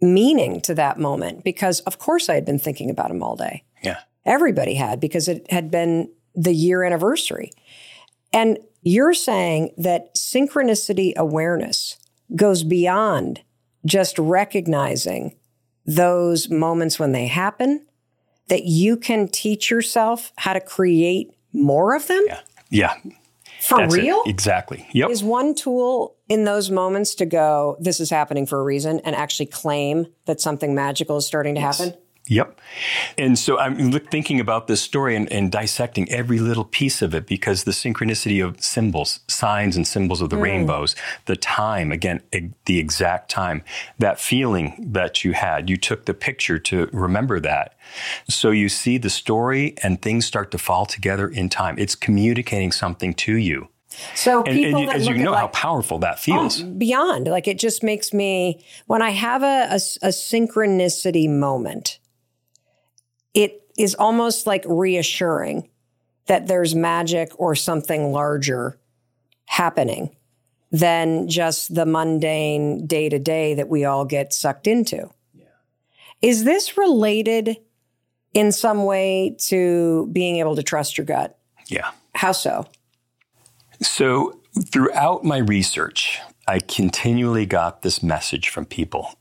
[0.00, 3.64] meaning to that moment because, of course, I had been thinking about him all day.
[3.82, 4.00] Yeah.
[4.24, 7.52] Everybody had because it had been the year anniversary.
[8.32, 11.96] And you're saying that synchronicity awareness
[12.34, 13.42] goes beyond
[13.86, 15.36] just recognizing
[15.86, 17.84] those moments when they happen,
[18.48, 22.40] that you can teach yourself how to create more of them Yeah.
[22.70, 22.94] Yeah.
[23.60, 24.02] for That's it.
[24.02, 24.22] real?
[24.26, 24.86] Exactly.
[24.92, 25.10] Yep.
[25.10, 29.14] Is one tool in those moments to go, this is happening for a reason, and
[29.14, 31.94] actually claim that something magical is starting to happen?
[32.26, 32.58] Yep.
[33.18, 37.26] And so I'm thinking about this story and, and, dissecting every little piece of it
[37.26, 40.42] because the synchronicity of symbols, signs and symbols of the mm.
[40.42, 42.22] rainbows, the time, again,
[42.64, 43.62] the exact time,
[43.98, 47.76] that feeling that you had, you took the picture to remember that.
[48.26, 51.78] So you see the story and things start to fall together in time.
[51.78, 53.68] It's communicating something to you.
[54.14, 56.62] So and, and as you know like, how powerful that feels.
[56.62, 61.98] Oh, beyond, like it just makes me when I have a, a, a synchronicity moment,
[63.34, 65.68] it is almost like reassuring
[66.26, 68.78] that there's magic or something larger
[69.46, 70.14] happening
[70.70, 75.08] than just the mundane day to day that we all get sucked into.
[75.32, 75.44] Yeah.
[76.22, 77.58] Is this related
[78.32, 81.38] in some way to being able to trust your gut?
[81.68, 81.90] Yeah.
[82.14, 82.66] How so?
[83.80, 89.14] So, throughout my research, I continually got this message from people,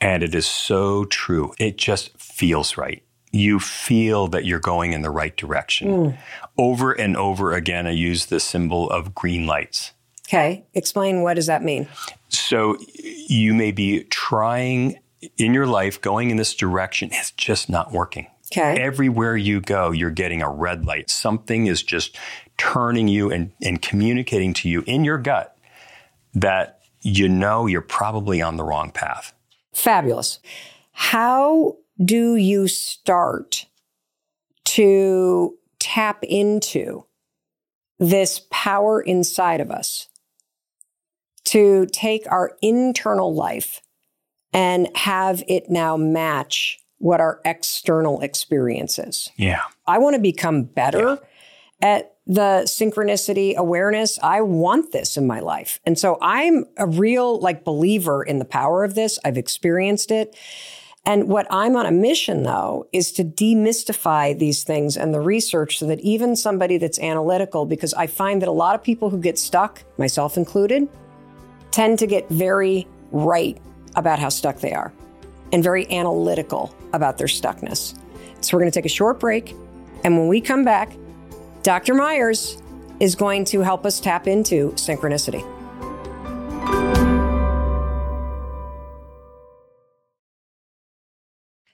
[0.00, 1.52] and it is so true.
[1.58, 3.02] It just feels right.
[3.32, 5.88] You feel that you're going in the right direction.
[5.88, 6.18] Mm.
[6.58, 9.92] Over and over again, I use the symbol of green lights.
[10.28, 10.64] Okay.
[10.74, 11.88] Explain what does that mean?
[12.28, 14.98] So, you may be trying
[15.36, 18.26] in your life, going in this direction, it's just not working.
[18.52, 18.80] Okay.
[18.80, 21.08] Everywhere you go, you're getting a red light.
[21.08, 22.18] Something is just
[22.56, 25.56] turning you and, and communicating to you in your gut
[26.34, 29.32] that you know you're probably on the wrong path.
[29.72, 30.40] Fabulous.
[30.92, 33.66] How do you start
[34.64, 37.04] to tap into
[37.98, 40.08] this power inside of us
[41.44, 43.82] to take our internal life
[44.52, 49.30] and have it now match what our external experience is.
[49.36, 49.62] Yeah.
[49.86, 51.18] I want to become better
[51.80, 51.88] yeah.
[51.96, 54.18] at the synchronicity awareness.
[54.22, 55.80] I want this in my life.
[55.84, 59.18] And so I'm a real like believer in the power of this.
[59.24, 60.36] I've experienced it.
[61.06, 65.78] And what I'm on a mission though is to demystify these things and the research
[65.78, 69.18] so that even somebody that's analytical, because I find that a lot of people who
[69.18, 70.88] get stuck, myself included,
[71.70, 73.58] tend to get very right
[73.96, 74.92] about how stuck they are
[75.52, 77.98] and very analytical about their stuckness.
[78.40, 79.54] So we're going to take a short break.
[80.04, 80.92] And when we come back,
[81.62, 81.94] Dr.
[81.94, 82.62] Myers
[83.00, 85.44] is going to help us tap into synchronicity.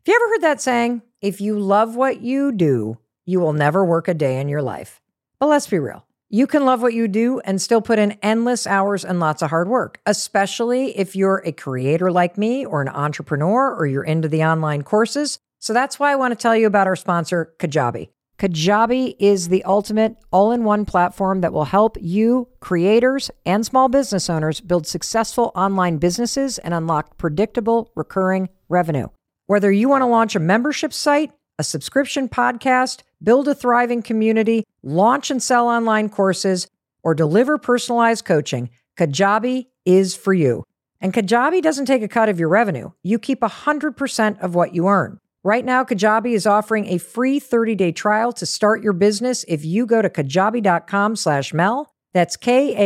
[0.07, 1.03] Have you ever heard that saying?
[1.21, 5.01] If you love what you do, you will never work a day in your life.
[5.41, 6.07] But let's be real.
[6.29, 9.51] You can love what you do and still put in endless hours and lots of
[9.51, 14.29] hard work, especially if you're a creator like me or an entrepreneur or you're into
[14.29, 15.41] the online courses.
[15.59, 18.11] So that's why I want to tell you about our sponsor, Kajabi.
[18.39, 23.89] Kajabi is the ultimate all in one platform that will help you, creators and small
[23.89, 29.09] business owners, build successful online businesses and unlock predictable, recurring revenue.
[29.47, 34.65] Whether you want to launch a membership site, a subscription podcast, build a thriving community,
[34.83, 36.67] launch and sell online courses,
[37.05, 40.65] or deliver personalized coaching, Kajabi is for you.
[41.01, 42.91] And Kajabi doesn't take a cut of your revenue.
[43.05, 45.21] You keep 100% of what you earn.
[45.45, 49.87] Right now, Kajabi is offering a free 30-day trial to start your business if you
[49.87, 51.93] go to kajabi.com slash Mel.
[52.13, 52.79] That's K-A-J-A-B-I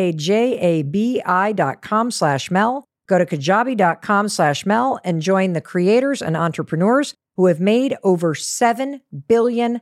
[1.53, 2.85] dot com slash Mel.
[3.11, 8.35] Go to kajabi.com slash Mel and join the creators and entrepreneurs who have made over
[8.35, 9.81] $7 billion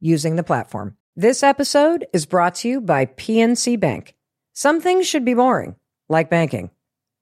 [0.00, 0.96] using the platform.
[1.16, 4.14] This episode is brought to you by PNC Bank.
[4.52, 5.74] Some things should be boring,
[6.08, 6.70] like banking.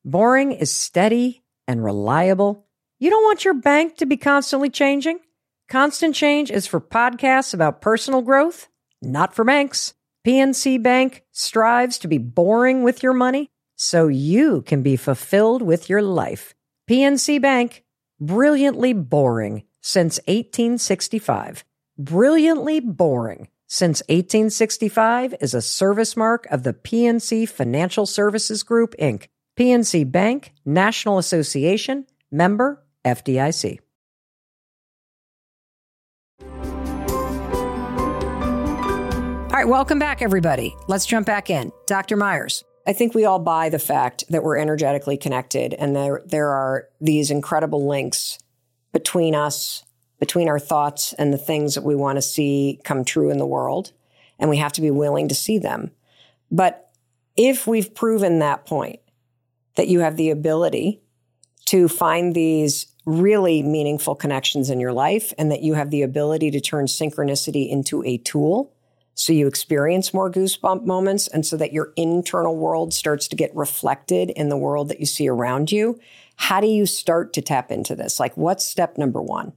[0.04, 2.68] Boring is steady and reliable
[3.00, 5.20] you don't want your bank to be constantly changing?
[5.68, 8.68] Constant Change is for podcasts about personal growth,
[9.00, 9.94] not for banks.
[10.26, 15.88] PNC Bank strives to be boring with your money so you can be fulfilled with
[15.88, 16.54] your life.
[16.90, 17.84] PNC Bank,
[18.20, 21.64] brilliantly boring since 1865.
[21.96, 29.28] Brilliantly boring since 1865 is a service mark of the PNC Financial Services Group, Inc.
[29.58, 33.78] PNC Bank, National Association, member FDIC.
[39.58, 40.76] All right, welcome back, everybody.
[40.86, 41.72] Let's jump back in.
[41.86, 42.16] Dr.
[42.16, 46.48] Myers, I think we all buy the fact that we're energetically connected and there, there
[46.48, 48.38] are these incredible links
[48.94, 49.84] between us,
[50.18, 53.46] between our thoughts and the things that we want to see come true in the
[53.46, 53.92] world.
[54.38, 55.90] And we have to be willing to see them.
[56.50, 56.90] But
[57.36, 59.00] if we've proven that point,
[59.76, 61.02] that you have the ability
[61.66, 66.50] to find these really meaningful connections in your life and that you have the ability
[66.52, 68.72] to turn synchronicity into a tool
[69.18, 73.54] so you experience more goosebump moments and so that your internal world starts to get
[73.54, 75.98] reflected in the world that you see around you.
[76.36, 78.20] How do you start to tap into this?
[78.20, 79.54] Like, what's step number one?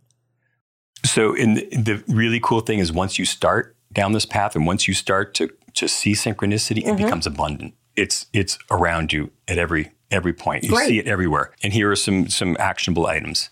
[1.06, 4.66] So, in the, the really cool thing is once you start down this path, and
[4.66, 7.04] once you start to to see synchronicity, it mm-hmm.
[7.04, 7.76] becomes abundant.
[7.96, 10.64] It's it's around you at every every point.
[10.64, 10.88] You Great.
[10.88, 11.54] see it everywhere.
[11.62, 13.52] And here are some some actionable items.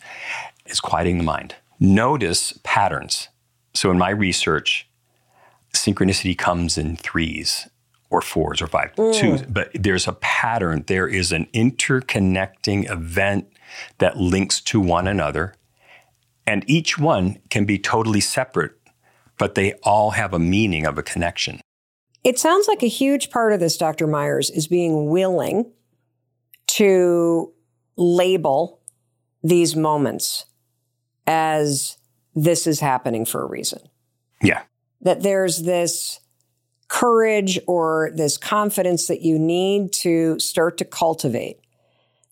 [0.66, 1.54] It's quieting the mind.
[1.80, 3.30] Notice patterns.
[3.76, 4.89] So in my research,
[5.74, 7.68] synchronicity comes in threes
[8.10, 9.54] or fours or five, twos, mm.
[9.54, 10.84] but there's a pattern.
[10.88, 13.48] There is an interconnecting event
[14.00, 15.54] that links to one another,
[16.48, 18.72] and each one can be totally separate,
[19.38, 21.62] but they all have a meaning of a connection.
[22.24, 24.08] It sounds like a huge part of this, Dr.
[24.08, 25.72] Myers, is being willing
[26.68, 27.54] to
[27.96, 28.82] label
[29.44, 30.46] these moments
[31.28, 31.98] as
[32.36, 33.80] this is happening for a reason.
[34.42, 34.64] Yeah.
[35.02, 36.20] That there's this
[36.88, 41.60] courage or this confidence that you need to start to cultivate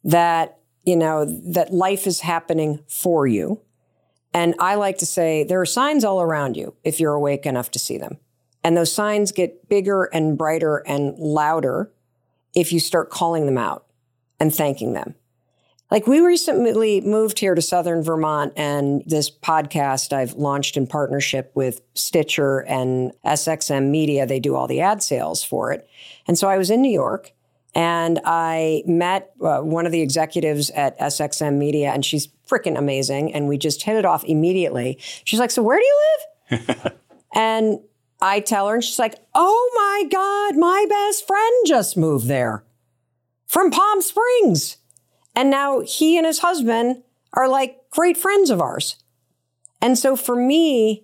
[0.03, 3.61] that, you know, that life is happening for you.
[4.33, 7.71] And I like to say there are signs all around you if you're awake enough
[7.71, 8.17] to see them.
[8.63, 11.91] And those signs get bigger and brighter and louder
[12.53, 13.85] if you start calling them out
[14.39, 15.15] and thanking them.
[15.89, 21.51] Like we recently moved here to Southern Vermont, and this podcast I've launched in partnership
[21.55, 24.25] with Stitcher and SXM Media.
[24.25, 25.87] They do all the ad sales for it.
[26.27, 27.31] And so I was in New York
[27.73, 33.33] and I met uh, one of the executives at SXM Media, and she's freaking amazing.
[33.33, 34.97] And we just hit it off immediately.
[35.23, 36.01] She's like, So where do you
[36.51, 36.93] live?
[37.33, 37.79] and
[38.19, 42.65] I tell her, and she's like, Oh my God, my best friend just moved there
[43.45, 44.76] from Palm Springs.
[45.37, 48.97] And now he and his husband are like great friends of ours.
[49.81, 51.03] And so for me,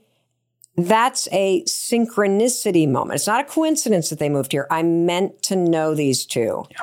[0.76, 3.18] that's a synchronicity moment.
[3.18, 4.66] It's not a coincidence that they moved here.
[4.72, 6.66] I meant to know these two.
[6.72, 6.82] Yeah.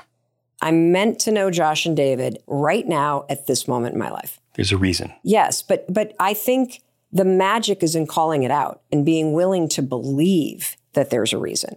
[0.62, 4.38] I meant to know Josh and David right now at this moment in my life.
[4.55, 5.12] There's a reason.
[5.24, 6.82] Yes, but but I think
[7.12, 11.38] the magic is in calling it out and being willing to believe that there's a
[11.38, 11.76] reason.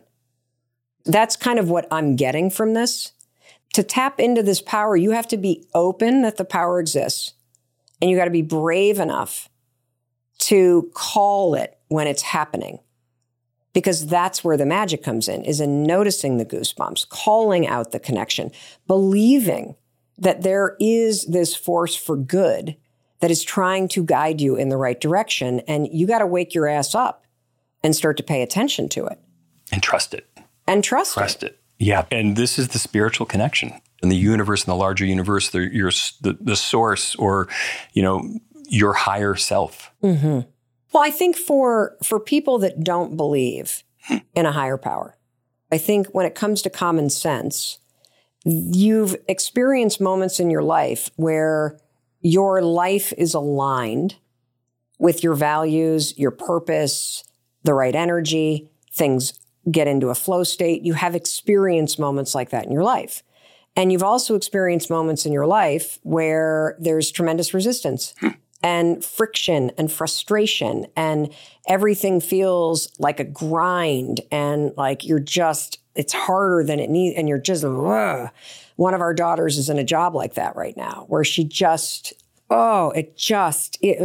[1.06, 3.13] That's kind of what I'm getting from this.
[3.74, 7.34] To tap into this power, you have to be open that the power exists.
[8.02, 9.50] And you got to be brave enough
[10.40, 12.80] to call it when it's happening.
[13.74, 18.00] Because that's where the magic comes in, is in noticing the goosebumps, calling out the
[18.00, 18.52] connection,
[18.86, 19.76] believing
[20.20, 22.76] that there is this force for good
[23.22, 25.62] that is trying to guide you in the right direction.
[25.62, 27.26] And you got to wake your ass up
[27.82, 29.18] and start to pay attention to it
[29.72, 30.28] And trust it.
[30.68, 31.54] and trust, Trust it.
[31.54, 31.60] it.
[31.84, 32.06] Yeah.
[32.12, 33.74] And this is the spiritual connection.
[34.02, 37.48] In the universe, in the larger universe, the, your, the, the source or,
[37.94, 39.92] you know, your higher self.
[40.02, 40.50] Mm-hmm.
[40.94, 44.18] Well, I think for for people that don't believe hmm.
[44.36, 45.18] in a higher power,
[45.72, 47.80] I think when it comes to common sense,
[48.46, 51.80] you've experienced moments in your life where
[52.22, 54.16] your life is aligned
[55.00, 57.24] with your values, your purpose,
[57.64, 59.34] the right energy, things
[59.72, 60.84] get into a flow state.
[60.84, 63.24] You have experienced moments like that in your life.
[63.76, 68.30] And you've also experienced moments in your life where there's tremendous resistance hmm.
[68.62, 71.34] and friction and frustration, and
[71.68, 77.28] everything feels like a grind and like you're just, it's harder than it needs, and
[77.28, 78.30] you're just, ugh.
[78.76, 82.14] one of our daughters is in a job like that right now where she just,
[82.52, 84.00] oh, it just, it,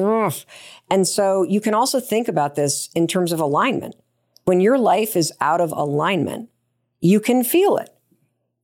[0.91, 3.97] and so you can also think about this in terms of alignment.
[4.49, 6.49] When your life is out of alignment,
[7.01, 7.91] you can feel it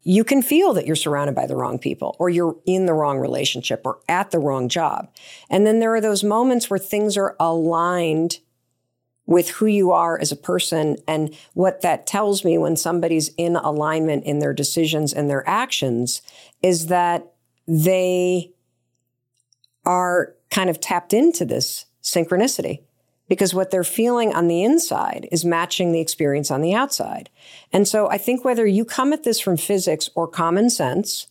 [0.05, 3.19] you can feel that you're surrounded by the wrong people or you're in the wrong
[3.19, 5.09] relationship or at the wrong job.
[5.49, 8.41] And then there are those moments where things are aligned
[9.27, 10.99] with who you are as a person.
[11.09, 16.21] And what that tells me when somebody's in alignment in their decisions and their actions
[16.63, 17.33] is that
[17.67, 18.53] they
[19.87, 22.83] are kind of tapped into this synchronicity
[23.35, 27.29] because what they're feeling on the inside is matching the experience on the outside.
[27.73, 31.27] And so I think whether you come at this from physics or common sense,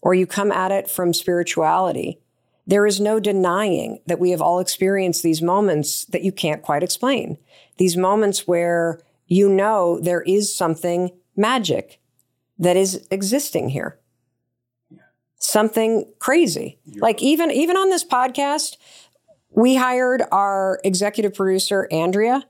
[0.00, 2.20] or you come at it from spirituality,
[2.64, 6.84] there is no denying that we have all experienced these moments that you can't quite
[6.84, 7.38] explain.
[7.78, 11.98] These moments where you know there is something magic
[12.58, 13.98] that is existing here.
[15.40, 16.78] Something crazy.
[16.96, 18.76] Like even even on this podcast,
[19.50, 22.46] we hired our executive producer, Andrea.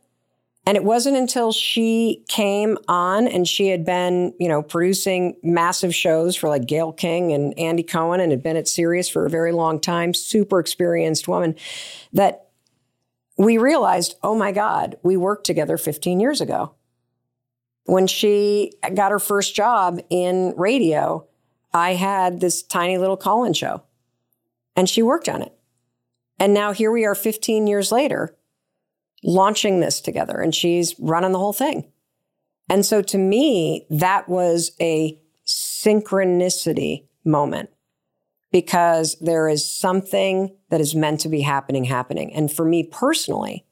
[0.67, 5.95] And it wasn't until she came on and she had been, you know, producing massive
[5.95, 9.31] shows for like Gayle King and Andy Cohen and had been at Sirius for a
[9.31, 11.55] very long time, super experienced woman,
[12.13, 12.49] that
[13.39, 16.75] we realized, oh my God, we worked together 15 years ago.
[17.85, 21.27] When she got her first job in radio,
[21.73, 23.85] I had this tiny little call in show
[24.77, 25.58] and she worked on it.
[26.39, 28.37] And now here we are 15 years later,
[29.23, 31.91] launching this together and she's running the whole thing.
[32.69, 37.71] And so to me, that was a synchronicity moment
[38.53, 42.33] because there is something that is meant to be happening, happening.
[42.33, 43.65] And for me personally,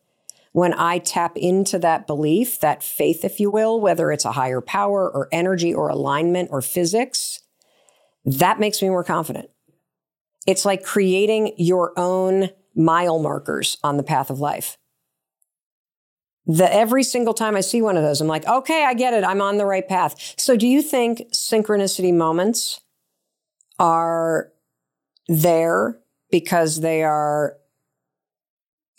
[0.53, 4.63] when I tap into that belief, that faith, if you will, whether it's a higher
[4.63, 7.41] power or energy or alignment or physics,
[8.25, 9.51] that makes me more confident.
[10.47, 14.79] It's like creating your own mile markers on the path of life.
[16.47, 19.25] The, every single time I see one of those, I'm like, okay, I get it.
[19.25, 20.35] I'm on the right path.
[20.39, 22.81] So, do you think synchronicity moments
[23.81, 24.53] are
[25.27, 25.99] there
[26.31, 27.57] because they are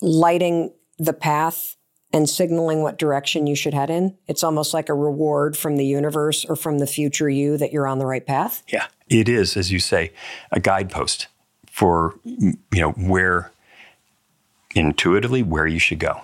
[0.01, 1.77] lighting the path
[2.11, 4.17] and signaling what direction you should head in?
[4.27, 7.87] It's almost like a reward from the universe or from the future you that you're
[7.87, 8.61] on the right path.
[8.67, 10.11] Yeah, it is, as you say,
[10.51, 11.27] a guidepost
[11.77, 13.51] for you know where
[14.73, 16.19] intuitively where you should go.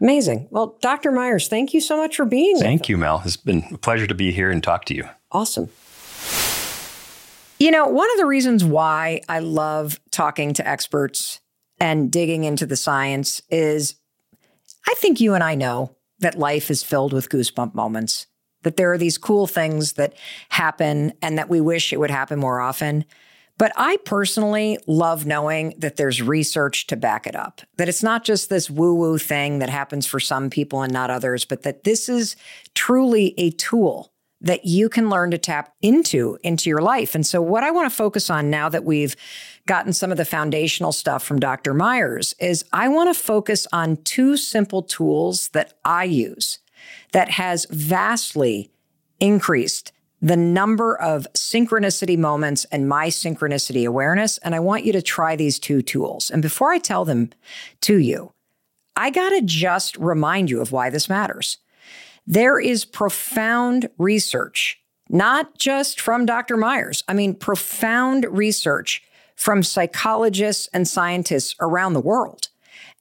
[0.00, 0.48] Amazing.
[0.50, 1.12] Well, Dr.
[1.12, 2.64] Myers, thank you so much for being here.
[2.64, 3.22] Thank you, Mel.
[3.24, 5.08] It's been a pleasure to be here and talk to you.
[5.30, 5.70] Awesome.
[7.60, 11.40] You know, one of the reasons why I love talking to experts
[11.78, 13.94] and digging into the science is
[14.88, 18.26] I think you and I know that life is filled with goosebump moments,
[18.64, 20.14] that there are these cool things that
[20.48, 23.04] happen and that we wish it would happen more often.
[23.56, 28.24] But I personally love knowing that there's research to back it up, that it's not
[28.24, 31.84] just this woo woo thing that happens for some people and not others, but that
[31.84, 32.34] this is
[32.74, 37.14] truly a tool that you can learn to tap into into your life.
[37.14, 39.16] And so what I want to focus on now that we've
[39.66, 41.72] gotten some of the foundational stuff from Dr.
[41.72, 46.58] Myers is I want to focus on two simple tools that I use
[47.12, 48.70] that has vastly
[49.18, 54.38] increased the number of synchronicity moments and my synchronicity awareness.
[54.38, 56.30] And I want you to try these two tools.
[56.30, 57.30] And before I tell them
[57.82, 58.32] to you,
[58.96, 61.58] I got to just remind you of why this matters.
[62.26, 66.56] There is profound research, not just from Dr.
[66.56, 69.02] Myers, I mean, profound research
[69.36, 72.48] from psychologists and scientists around the world.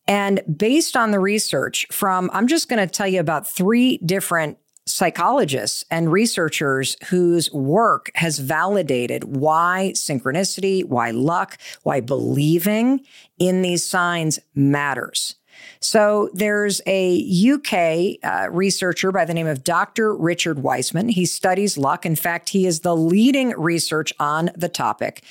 [0.07, 4.57] And based on the research from, I'm just going to tell you about three different
[4.86, 13.01] psychologists and researchers whose work has validated why synchronicity, why luck, why believing
[13.39, 15.36] in these signs matters.
[15.80, 20.16] So there's a UK uh, researcher by the name of Dr.
[20.16, 21.10] Richard Wiseman.
[21.10, 22.06] He studies luck.
[22.06, 25.24] In fact, he is the leading research on the topic.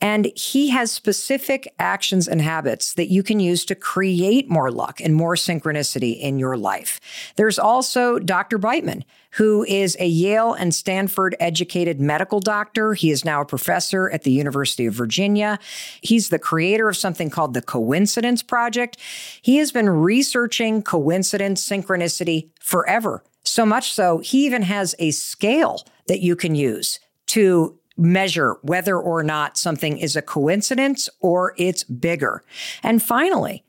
[0.00, 5.00] And he has specific actions and habits that you can use to create more luck
[5.00, 7.00] and more synchronicity in your life.
[7.36, 8.58] There's also Dr.
[8.58, 9.02] Beitman,
[9.32, 12.94] who is a Yale and Stanford educated medical doctor.
[12.94, 15.58] He is now a professor at the University of Virginia.
[16.00, 18.96] He's the creator of something called the Coincidence Project.
[19.42, 23.22] He has been researching coincidence, synchronicity forever.
[23.44, 28.98] So much so, he even has a scale that you can use to measure whether
[28.98, 32.44] or not something is a coincidence or it's bigger.
[32.82, 33.64] And finally,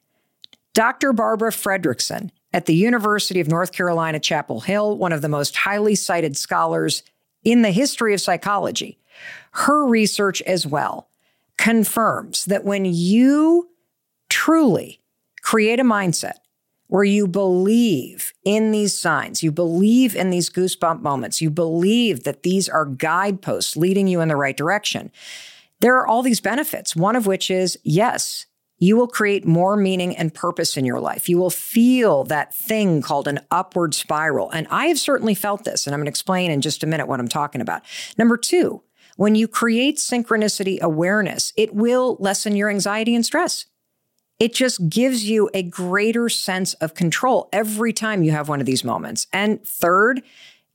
[0.74, 1.14] Dr.
[1.14, 5.96] Barbara Fredrickson at the University of North Carolina, Chapel Hill, one of the most highly
[5.96, 7.04] cited scholars
[7.44, 8.98] in the history of psychology.
[9.52, 11.10] Her research as well
[11.58, 13.70] confirms that when you
[14.30, 15.02] truly
[15.42, 16.38] create a mindset
[16.88, 22.44] where you believe in these signs, you believe in these goosebump moments, you believe that
[22.44, 25.12] these are guideposts leading you in the right direction,
[25.82, 26.96] there are all these benefits.
[26.96, 28.48] One of which is yes,
[28.80, 31.30] you will create more meaning and purpose in your life.
[31.30, 34.50] You will feel that thing called an upward spiral.
[34.52, 37.08] And I have certainly felt this, and I'm going to explain in just a minute
[37.08, 37.82] what I'm talking about.
[38.18, 38.82] Number two,
[39.18, 43.66] when you create synchronicity awareness, it will lessen your anxiety and stress.
[44.40, 48.66] It just gives you a greater sense of control every time you have one of
[48.66, 49.28] these moments.
[49.34, 50.22] And third,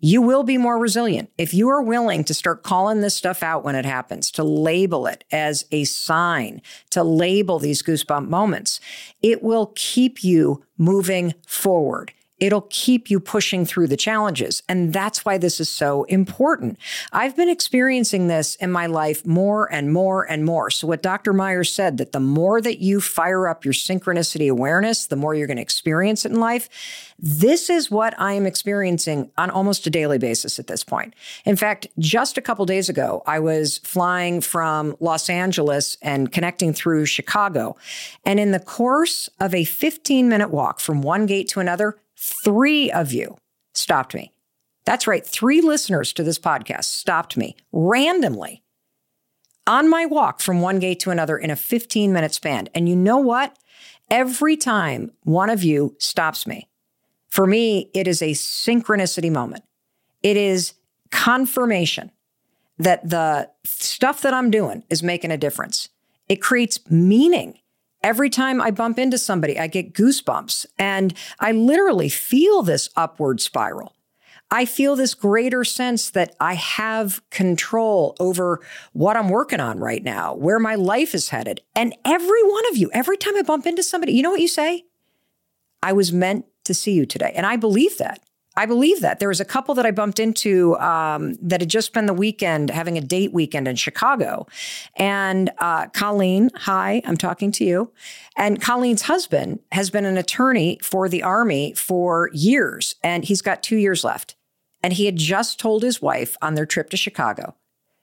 [0.05, 1.31] you will be more resilient.
[1.39, 5.07] If you are willing to start calling this stuff out when it happens, to label
[5.07, 8.81] it as a sign, to label these goosebump moments,
[9.23, 12.13] it will keep you moving forward.
[12.45, 14.63] It'll keep you pushing through the challenges.
[14.69, 16.79] And that's why this is so important.
[17.11, 20.71] I've been experiencing this in my life more and more and more.
[20.71, 21.33] So, what Dr.
[21.33, 25.47] Myers said that the more that you fire up your synchronicity awareness, the more you're
[25.47, 26.69] going to experience it in life.
[27.19, 31.15] This is what I am experiencing on almost a daily basis at this point.
[31.47, 36.75] In fact, just a couple days ago, I was flying from Los Angeles and connecting
[36.75, 37.77] through Chicago.
[38.27, 41.97] And in the course of a 15 minute walk from one gate to another,
[42.45, 43.37] Three of you
[43.75, 44.33] stopped me.
[44.85, 45.27] That's right.
[45.27, 48.63] Three listeners to this podcast stopped me randomly
[49.67, 52.69] on my walk from one gate to another in a 15 minute span.
[52.75, 53.57] And you know what?
[54.11, 56.69] every time one of you stops me,
[57.29, 59.65] for me, it is a synchronicity moment.
[60.23, 60.75] It is
[61.11, 62.11] confirmation
[62.79, 65.89] that the stuff that I'm doing is making a difference.
[66.29, 67.59] It creates meaning.
[68.05, 73.41] Every time I bump into somebody, I get goosebumps and I literally feel this upward
[73.41, 73.97] spiral.
[74.51, 78.61] I feel this greater sense that I have control over
[78.93, 81.63] what I'm working on right now, where my life is headed.
[81.75, 84.49] And every one of you, every time I bump into somebody, you know what you
[84.49, 84.85] say?
[85.83, 87.33] I was meant to see you today.
[87.35, 88.21] And I believe that.
[88.57, 89.19] I believe that.
[89.19, 92.71] There was a couple that I bumped into um, that had just spent the weekend
[92.71, 94.47] having a date weekend in Chicago.
[94.95, 97.93] And uh, Colleen, hi, I'm talking to you.
[98.37, 103.63] And Colleen's husband has been an attorney for the Army for years, and he's got
[103.63, 104.37] two years left.
[104.83, 107.57] And he had just told his wife on their trip to Chicago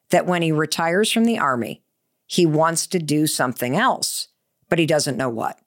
[0.09, 1.81] that when he retires from the Army,
[2.27, 4.29] he wants to do something else,
[4.67, 5.59] but he doesn't know what.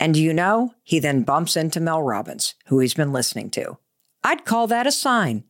[0.00, 3.78] And you know, he then bumps into Mel Robbins, who he's been listening to.
[4.24, 5.44] I'd call that a sign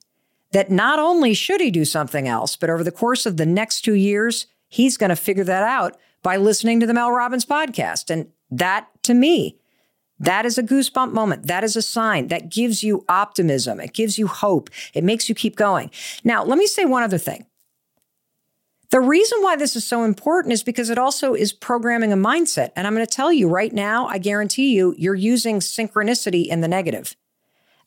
[0.52, 3.82] that not only should he do something else, but over the course of the next
[3.82, 8.10] two years, he's going to figure that out by listening to the Mel Robbins podcast.
[8.10, 9.58] And that to me,
[10.18, 11.46] that is a goosebump moment.
[11.46, 13.80] That is a sign that gives you optimism.
[13.80, 14.70] It gives you hope.
[14.92, 15.90] It makes you keep going.
[16.22, 17.46] Now, let me say one other thing.
[18.90, 22.70] The reason why this is so important is because it also is programming a mindset.
[22.76, 26.60] And I'm going to tell you right now, I guarantee you, you're using synchronicity in
[26.60, 27.16] the negative.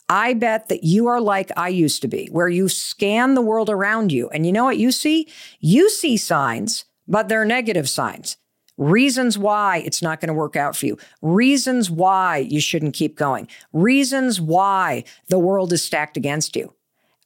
[0.09, 3.69] I bet that you are like I used to be, where you scan the world
[3.69, 4.29] around you.
[4.29, 5.27] And you know what you see?
[5.59, 8.37] You see signs, but they're negative signs.
[8.77, 10.97] Reasons why it's not going to work out for you.
[11.21, 13.47] Reasons why you shouldn't keep going.
[13.73, 16.73] Reasons why the world is stacked against you.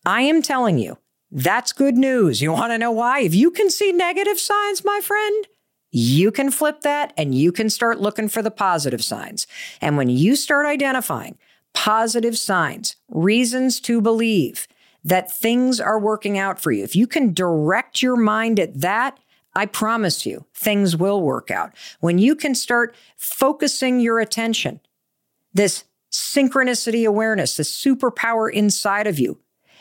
[0.05, 0.97] I am telling you,
[1.29, 2.41] that's good news.
[2.41, 3.19] You want to know why?
[3.19, 5.47] If you can see negative signs, my friend,
[5.91, 9.45] you can flip that and you can start looking for the positive signs.
[9.81, 11.37] And when you start identifying
[11.73, 14.67] positive signs, reasons to believe
[15.03, 16.83] that things are working out for you.
[16.83, 19.17] If you can direct your mind at that,
[19.55, 21.71] I promise you, things will work out.
[21.99, 24.79] When you can start focusing your attention,
[25.53, 29.39] this synchronicity awareness, this superpower inside of you,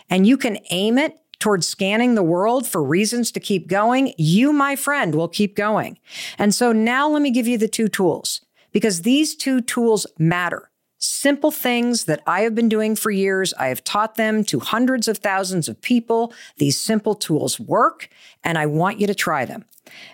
[0.09, 4.53] and you can aim it towards scanning the world for reasons to keep going, you,
[4.53, 5.99] my friend, will keep going.
[6.38, 10.69] And so now let me give you the two tools because these two tools matter
[11.01, 13.53] simple things that I have been doing for years.
[13.55, 16.32] I have taught them to hundreds of thousands of people.
[16.59, 18.09] These simple tools work,
[18.44, 19.64] and I want you to try them.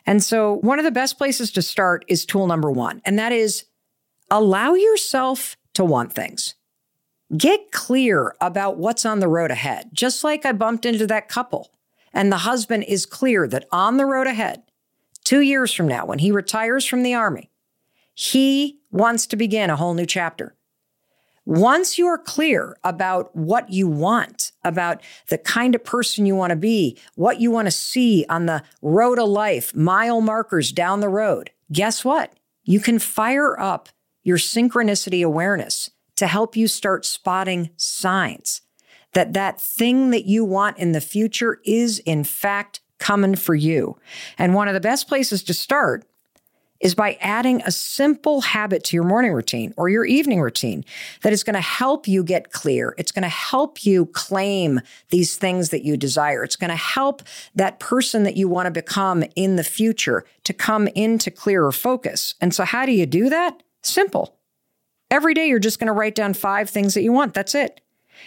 [0.06, 3.32] And so, one of the best places to start is tool number one, and that
[3.32, 3.66] is
[4.30, 6.54] allow yourself to want things.
[7.36, 11.72] Get clear about what's on the road ahead, just like I bumped into that couple.
[12.12, 14.62] And the husband is clear that on the road ahead,
[15.24, 17.50] two years from now, when he retires from the army,
[18.14, 20.54] he wants to begin a whole new chapter.
[21.46, 26.50] Once you are clear about what you want, about the kind of person you want
[26.50, 30.98] to be, what you want to see on the road of life, mile markers down
[30.98, 32.34] the road, guess what?
[32.64, 33.88] You can fire up
[34.24, 38.62] your synchronicity awareness to help you start spotting signs
[39.12, 43.96] that that thing that you want in the future is in fact coming for you.
[44.36, 46.04] And one of the best places to start
[46.80, 50.84] is by adding a simple habit to your morning routine or your evening routine
[51.22, 52.94] that is going to help you get clear.
[52.98, 56.44] It's going to help you claim these things that you desire.
[56.44, 57.22] It's going to help
[57.54, 62.34] that person that you want to become in the future to come into clearer focus.
[62.40, 63.62] And so, how do you do that?
[63.82, 64.36] Simple.
[65.10, 67.32] Every day, you're just going to write down five things that you want.
[67.32, 67.80] That's it.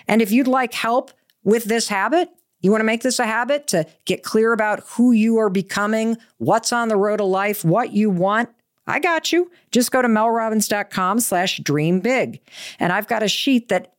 [0.08, 1.12] And if you'd like help
[1.44, 2.30] with this habit,
[2.62, 6.18] you want to make this a habit to get clear about who you are becoming,
[6.38, 8.50] what's on the road of life, what you want.
[8.86, 9.52] I got you.
[9.72, 12.42] Just go to melrobbins.com slash dream big.
[12.80, 13.94] And I've got a sheet that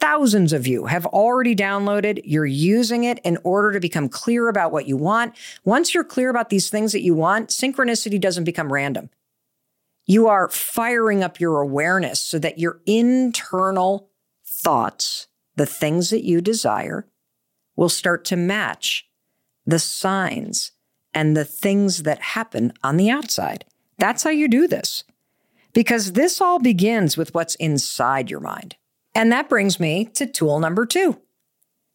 [0.00, 2.20] thousands of you have already downloaded.
[2.24, 5.34] You're using it in order to become clear about what you want.
[5.64, 9.08] Once you're clear about these things that you want, synchronicity doesn't become random.
[10.06, 14.10] You are firing up your awareness so that your internal
[14.44, 17.06] thoughts, the things that you desire,
[17.76, 19.08] will start to match
[19.66, 20.72] the signs
[21.12, 23.64] and the things that happen on the outside.
[23.98, 25.04] That's how you do this.
[25.72, 28.76] Because this all begins with what's inside your mind.
[29.14, 31.20] And that brings me to tool number two.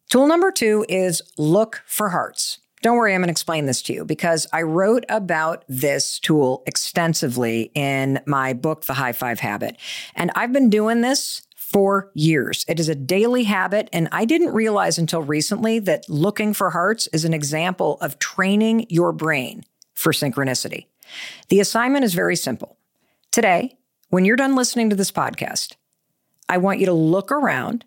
[0.08, 2.58] Tool number two is look for hearts.
[2.82, 6.62] Don't worry, I'm going to explain this to you because I wrote about this tool
[6.66, 9.76] extensively in my book, The High Five Habit.
[10.14, 12.64] And I've been doing this for years.
[12.68, 13.88] It is a daily habit.
[13.92, 18.86] And I didn't realize until recently that looking for hearts is an example of training
[18.88, 19.64] your brain
[19.94, 20.86] for synchronicity.
[21.48, 22.76] The assignment is very simple.
[23.30, 23.76] Today,
[24.08, 25.76] when you're done listening to this podcast,
[26.48, 27.84] I want you to look around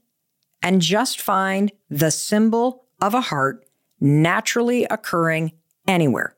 [0.62, 3.66] and just find the symbol of a heart
[4.00, 5.52] naturally occurring
[5.88, 6.38] anywhere.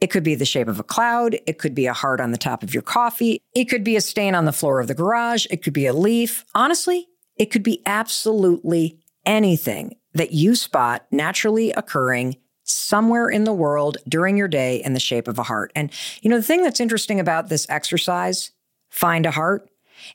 [0.00, 1.36] It could be the shape of a cloud.
[1.46, 3.42] It could be a heart on the top of your coffee.
[3.54, 5.46] It could be a stain on the floor of the garage.
[5.50, 6.44] It could be a leaf.
[6.54, 13.98] Honestly, it could be absolutely anything that you spot naturally occurring somewhere in the world
[14.08, 15.72] during your day in the shape of a heart.
[15.74, 15.90] And,
[16.22, 18.52] you know, the thing that's interesting about this exercise,
[18.88, 19.68] find a heart,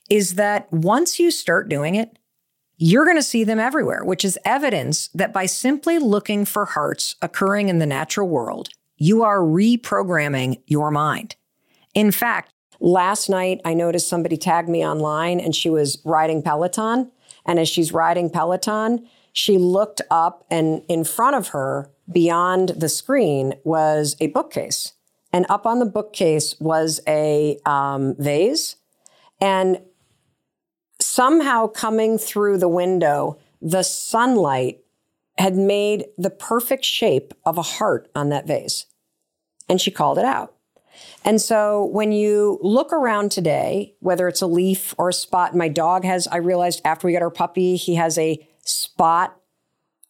[0.10, 2.18] is that once you start doing it,
[2.78, 7.16] you're going to see them everywhere, which is evidence that by simply looking for hearts
[7.22, 11.36] occurring in the natural world, you are reprogramming your mind.
[11.94, 17.12] In fact, last night I noticed somebody tagged me online and she was riding Peloton.
[17.46, 22.90] And as she's riding Peloton, she looked up and in front of her, beyond the
[22.90, 24.94] screen, was a bookcase.
[25.34, 28.78] And up on the bookcase was a um, vase.
[29.42, 29.82] And
[31.02, 34.85] somehow coming through the window, the sunlight
[35.38, 38.86] had made the perfect shape of a heart on that vase.
[39.68, 40.56] And she called it out.
[41.24, 45.68] And so when you look around today, whether it's a leaf or a spot, my
[45.68, 49.38] dog has, I realized after we got our puppy, he has a spot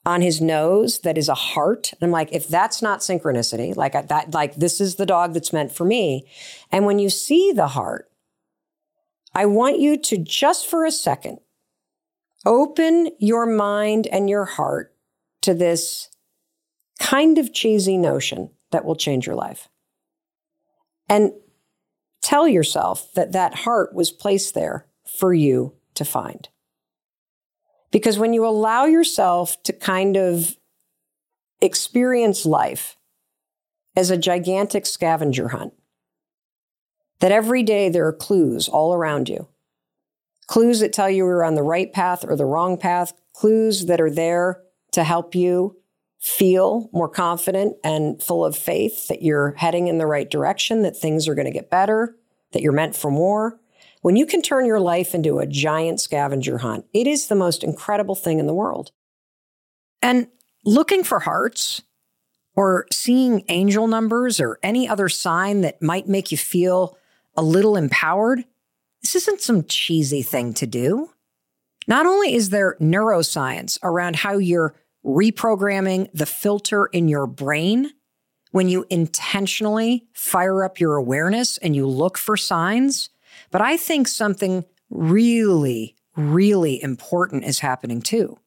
[0.05, 1.91] on his nose that is a heart.
[1.93, 5.51] And I'm like, if that's not synchronicity, like that, like this is the dog that's
[5.51, 6.27] meant for me.
[6.71, 8.11] And when you see the heart,
[9.33, 11.39] I want you to just for a second
[12.45, 14.94] open your mind and your heart
[15.45, 16.09] to this
[16.99, 19.69] kind of cheesy notion that will change your life.
[21.07, 21.33] And
[22.21, 26.49] tell yourself that that heart was placed there for you to find.
[27.91, 30.57] Because when you allow yourself to kind of
[31.61, 32.97] experience life
[33.95, 35.73] as a gigantic scavenger hunt,
[37.19, 39.47] that every day there are clues all around you.
[40.47, 44.01] Clues that tell you you're on the right path or the wrong path, clues that
[44.01, 44.64] are there
[44.95, 45.77] to help you
[46.19, 50.97] feel more confident and full of faith that you're heading in the right direction, that
[50.97, 52.15] things are going to get better,
[52.51, 53.59] that you're meant for more.
[54.01, 57.63] When you can turn your life into a giant scavenger hunt, it is the most
[57.63, 58.91] incredible thing in the world.
[60.01, 60.27] And
[60.63, 61.83] looking for hearts
[62.55, 66.97] or seeing angel numbers or any other sign that might make you feel
[67.37, 68.45] a little empowered,
[69.01, 71.11] this isn't some cheesy thing to do.
[71.87, 74.75] Not only is there neuroscience around how you're
[75.05, 77.91] reprogramming the filter in your brain
[78.51, 83.09] when you intentionally fire up your awareness and you look for signs,
[83.51, 88.37] but I think something really, really important is happening too.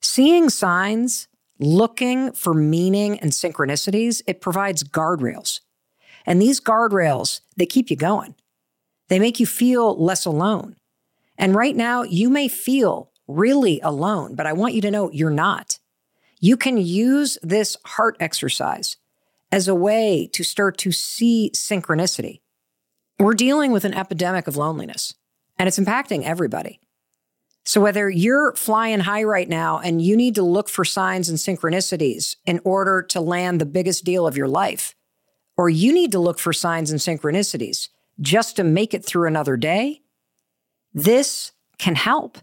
[0.00, 1.28] Seeing signs,
[1.58, 5.60] looking for meaning and synchronicities, it provides guardrails.
[6.26, 8.34] And these guardrails, they keep you going.
[9.08, 10.76] They make you feel less alone.
[11.38, 15.30] And right now, you may feel really alone, but I want you to know you're
[15.30, 15.78] not.
[16.40, 18.96] You can use this heart exercise
[19.50, 22.40] as a way to start to see synchronicity.
[23.18, 25.14] We're dealing with an epidemic of loneliness,
[25.58, 26.80] and it's impacting everybody.
[27.64, 31.38] So, whether you're flying high right now and you need to look for signs and
[31.38, 34.96] synchronicities in order to land the biggest deal of your life,
[35.56, 37.88] or you need to look for signs and synchronicities
[38.20, 40.00] just to make it through another day,
[40.92, 42.38] this can help.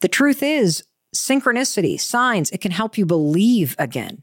[0.00, 0.84] The truth is,
[1.14, 4.22] synchronicity, signs, it can help you believe again.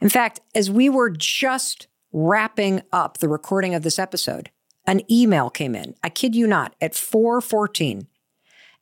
[0.00, 4.50] In fact, as we were just wrapping up the recording of this episode,
[4.86, 5.94] an email came in.
[6.02, 8.06] I kid you not, at 414.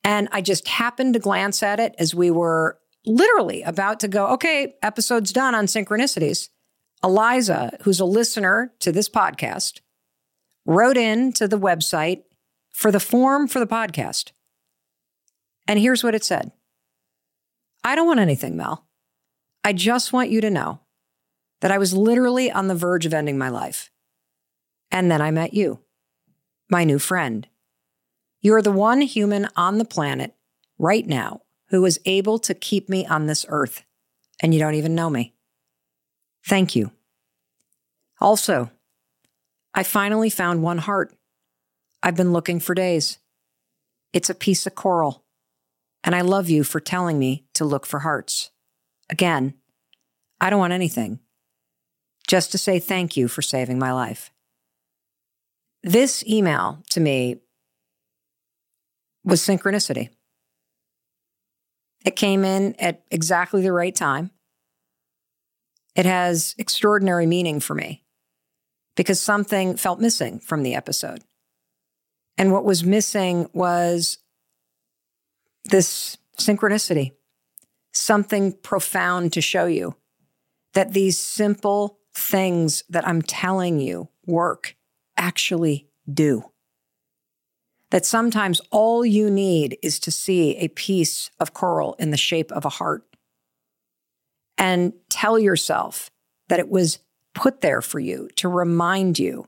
[0.04, 4.28] And I just happened to glance at it as we were literally about to go,
[4.28, 6.48] okay, episode's done on synchronicities.
[7.02, 9.80] Eliza, who's a listener to this podcast,
[10.64, 12.22] wrote in to the website
[12.70, 14.32] for the form for the podcast.
[15.68, 16.50] And here's what it said
[17.84, 18.86] I don't want anything, Mel.
[19.62, 20.80] I just want you to know
[21.60, 23.90] that I was literally on the verge of ending my life.
[24.90, 25.80] And then I met you,
[26.70, 27.46] my new friend.
[28.40, 30.34] You are the one human on the planet
[30.78, 33.84] right now who is able to keep me on this earth,
[34.40, 35.34] and you don't even know me.
[36.46, 36.92] Thank you.
[38.20, 38.70] Also,
[39.74, 41.12] I finally found one heart.
[42.02, 43.18] I've been looking for days.
[44.14, 45.24] It's a piece of coral
[46.04, 48.50] and I love you for telling me to look for hearts.
[49.10, 49.54] Again,
[50.40, 51.20] I don't want anything,
[52.26, 54.30] just to say thank you for saving my life.
[55.82, 57.36] This email to me
[59.24, 60.10] was synchronicity.
[62.04, 64.30] It came in at exactly the right time.
[65.94, 68.04] It has extraordinary meaning for me
[68.96, 71.24] because something felt missing from the episode.
[72.36, 74.18] And what was missing was
[75.68, 77.12] this synchronicity,
[77.92, 79.94] something profound to show you
[80.74, 84.76] that these simple things that I'm telling you work
[85.16, 86.44] actually do.
[87.90, 92.52] That sometimes all you need is to see a piece of coral in the shape
[92.52, 93.04] of a heart
[94.58, 96.10] and tell yourself
[96.48, 96.98] that it was
[97.34, 99.46] put there for you to remind you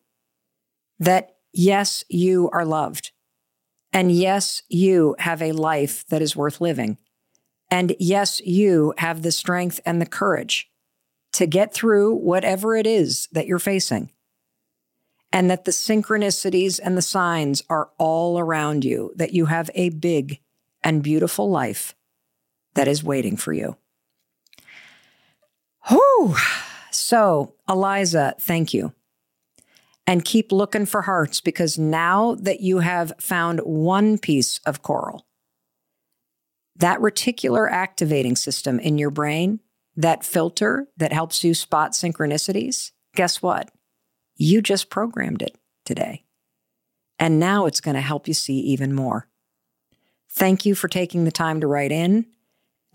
[0.98, 3.12] that yes, you are loved.
[3.92, 6.98] And yes, you have a life that is worth living.
[7.70, 10.70] And yes, you have the strength and the courage
[11.32, 14.10] to get through whatever it is that you're facing.
[15.32, 19.90] And that the synchronicities and the signs are all around you, that you have a
[19.90, 20.40] big
[20.82, 21.94] and beautiful life
[22.74, 23.76] that is waiting for you.
[25.88, 26.34] Whew.
[26.90, 28.92] So, Eliza, thank you.
[30.10, 35.24] And keep looking for hearts because now that you have found one piece of coral,
[36.74, 39.60] that reticular activating system in your brain,
[39.94, 43.70] that filter that helps you spot synchronicities, guess what?
[44.34, 46.24] You just programmed it today.
[47.20, 49.28] And now it's going to help you see even more.
[50.32, 52.26] Thank you for taking the time to write in.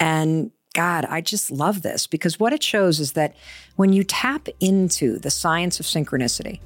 [0.02, 3.38] And God, I just love this because what it shows is that
[3.78, 6.60] when you tap into the science of synchronicity,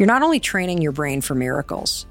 [0.00, 2.06] you're not only training your brain for miracles,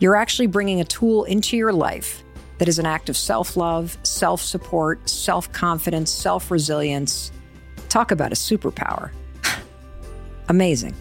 [0.00, 2.24] you're actually bringing a tool into your life
[2.58, 7.30] that is an act of self love, self support, self confidence, self resilience.
[7.88, 9.12] Talk about a superpower.
[10.48, 10.92] Amazing.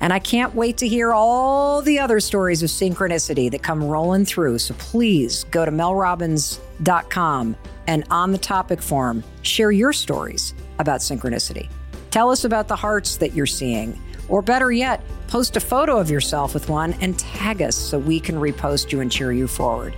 [0.00, 4.24] And I can't wait to hear all the other stories of synchronicity that come rolling
[4.24, 4.58] through.
[4.58, 11.70] So please go to melrobbins.com and on the topic form, share your stories about synchronicity.
[12.10, 13.96] Tell us about the hearts that you're seeing.
[14.30, 18.20] Or better yet, post a photo of yourself with one and tag us so we
[18.20, 19.94] can repost you and cheer you forward.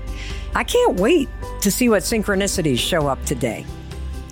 [0.55, 1.29] I can't wait
[1.61, 3.65] to see what synchronicities show up today.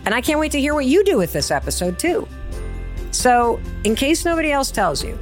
[0.06, 2.26] And I can't wait to hear what you do with this episode, too.
[3.10, 5.18] So, in case nobody else tells you,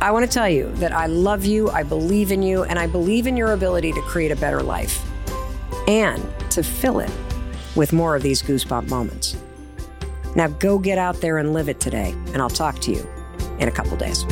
[0.00, 2.86] I want to tell you that I love you, I believe in you, and I
[2.86, 5.04] believe in your ability to create a better life
[5.86, 7.10] and to fill it
[7.76, 9.36] with more of these goosebump moments.
[10.34, 13.08] Now go get out there and live it today, and I'll talk to you
[13.58, 14.24] in a couple days.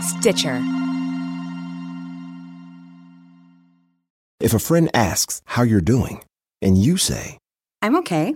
[0.00, 0.62] Stitcher.
[4.40, 6.22] If a friend asks how you're doing,
[6.62, 7.38] and you say,
[7.82, 8.34] I'm okay.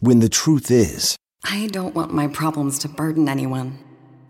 [0.00, 3.78] when the truth is, I don't want my problems to burden anyone.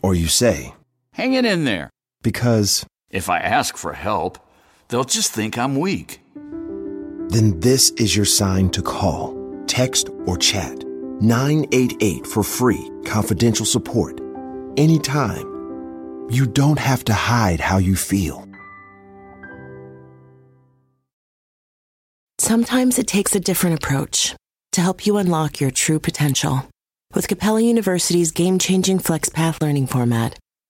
[0.03, 0.75] or you say,
[1.13, 1.91] Hang it in there.
[2.23, 4.39] Because, If I ask for help,
[4.89, 6.21] they'll just think I'm weak.
[7.31, 10.85] then this is your sign to call, text, or chat
[11.21, 14.21] 988 for free, confidential support.
[14.77, 15.47] Anytime.
[16.31, 18.47] You don't have to hide how you feel.
[22.39, 24.35] Sometimes it takes a different approach
[24.73, 26.65] to help you unlock your true potential.
[27.15, 30.39] With Capella University's game changing FlexPath learning format,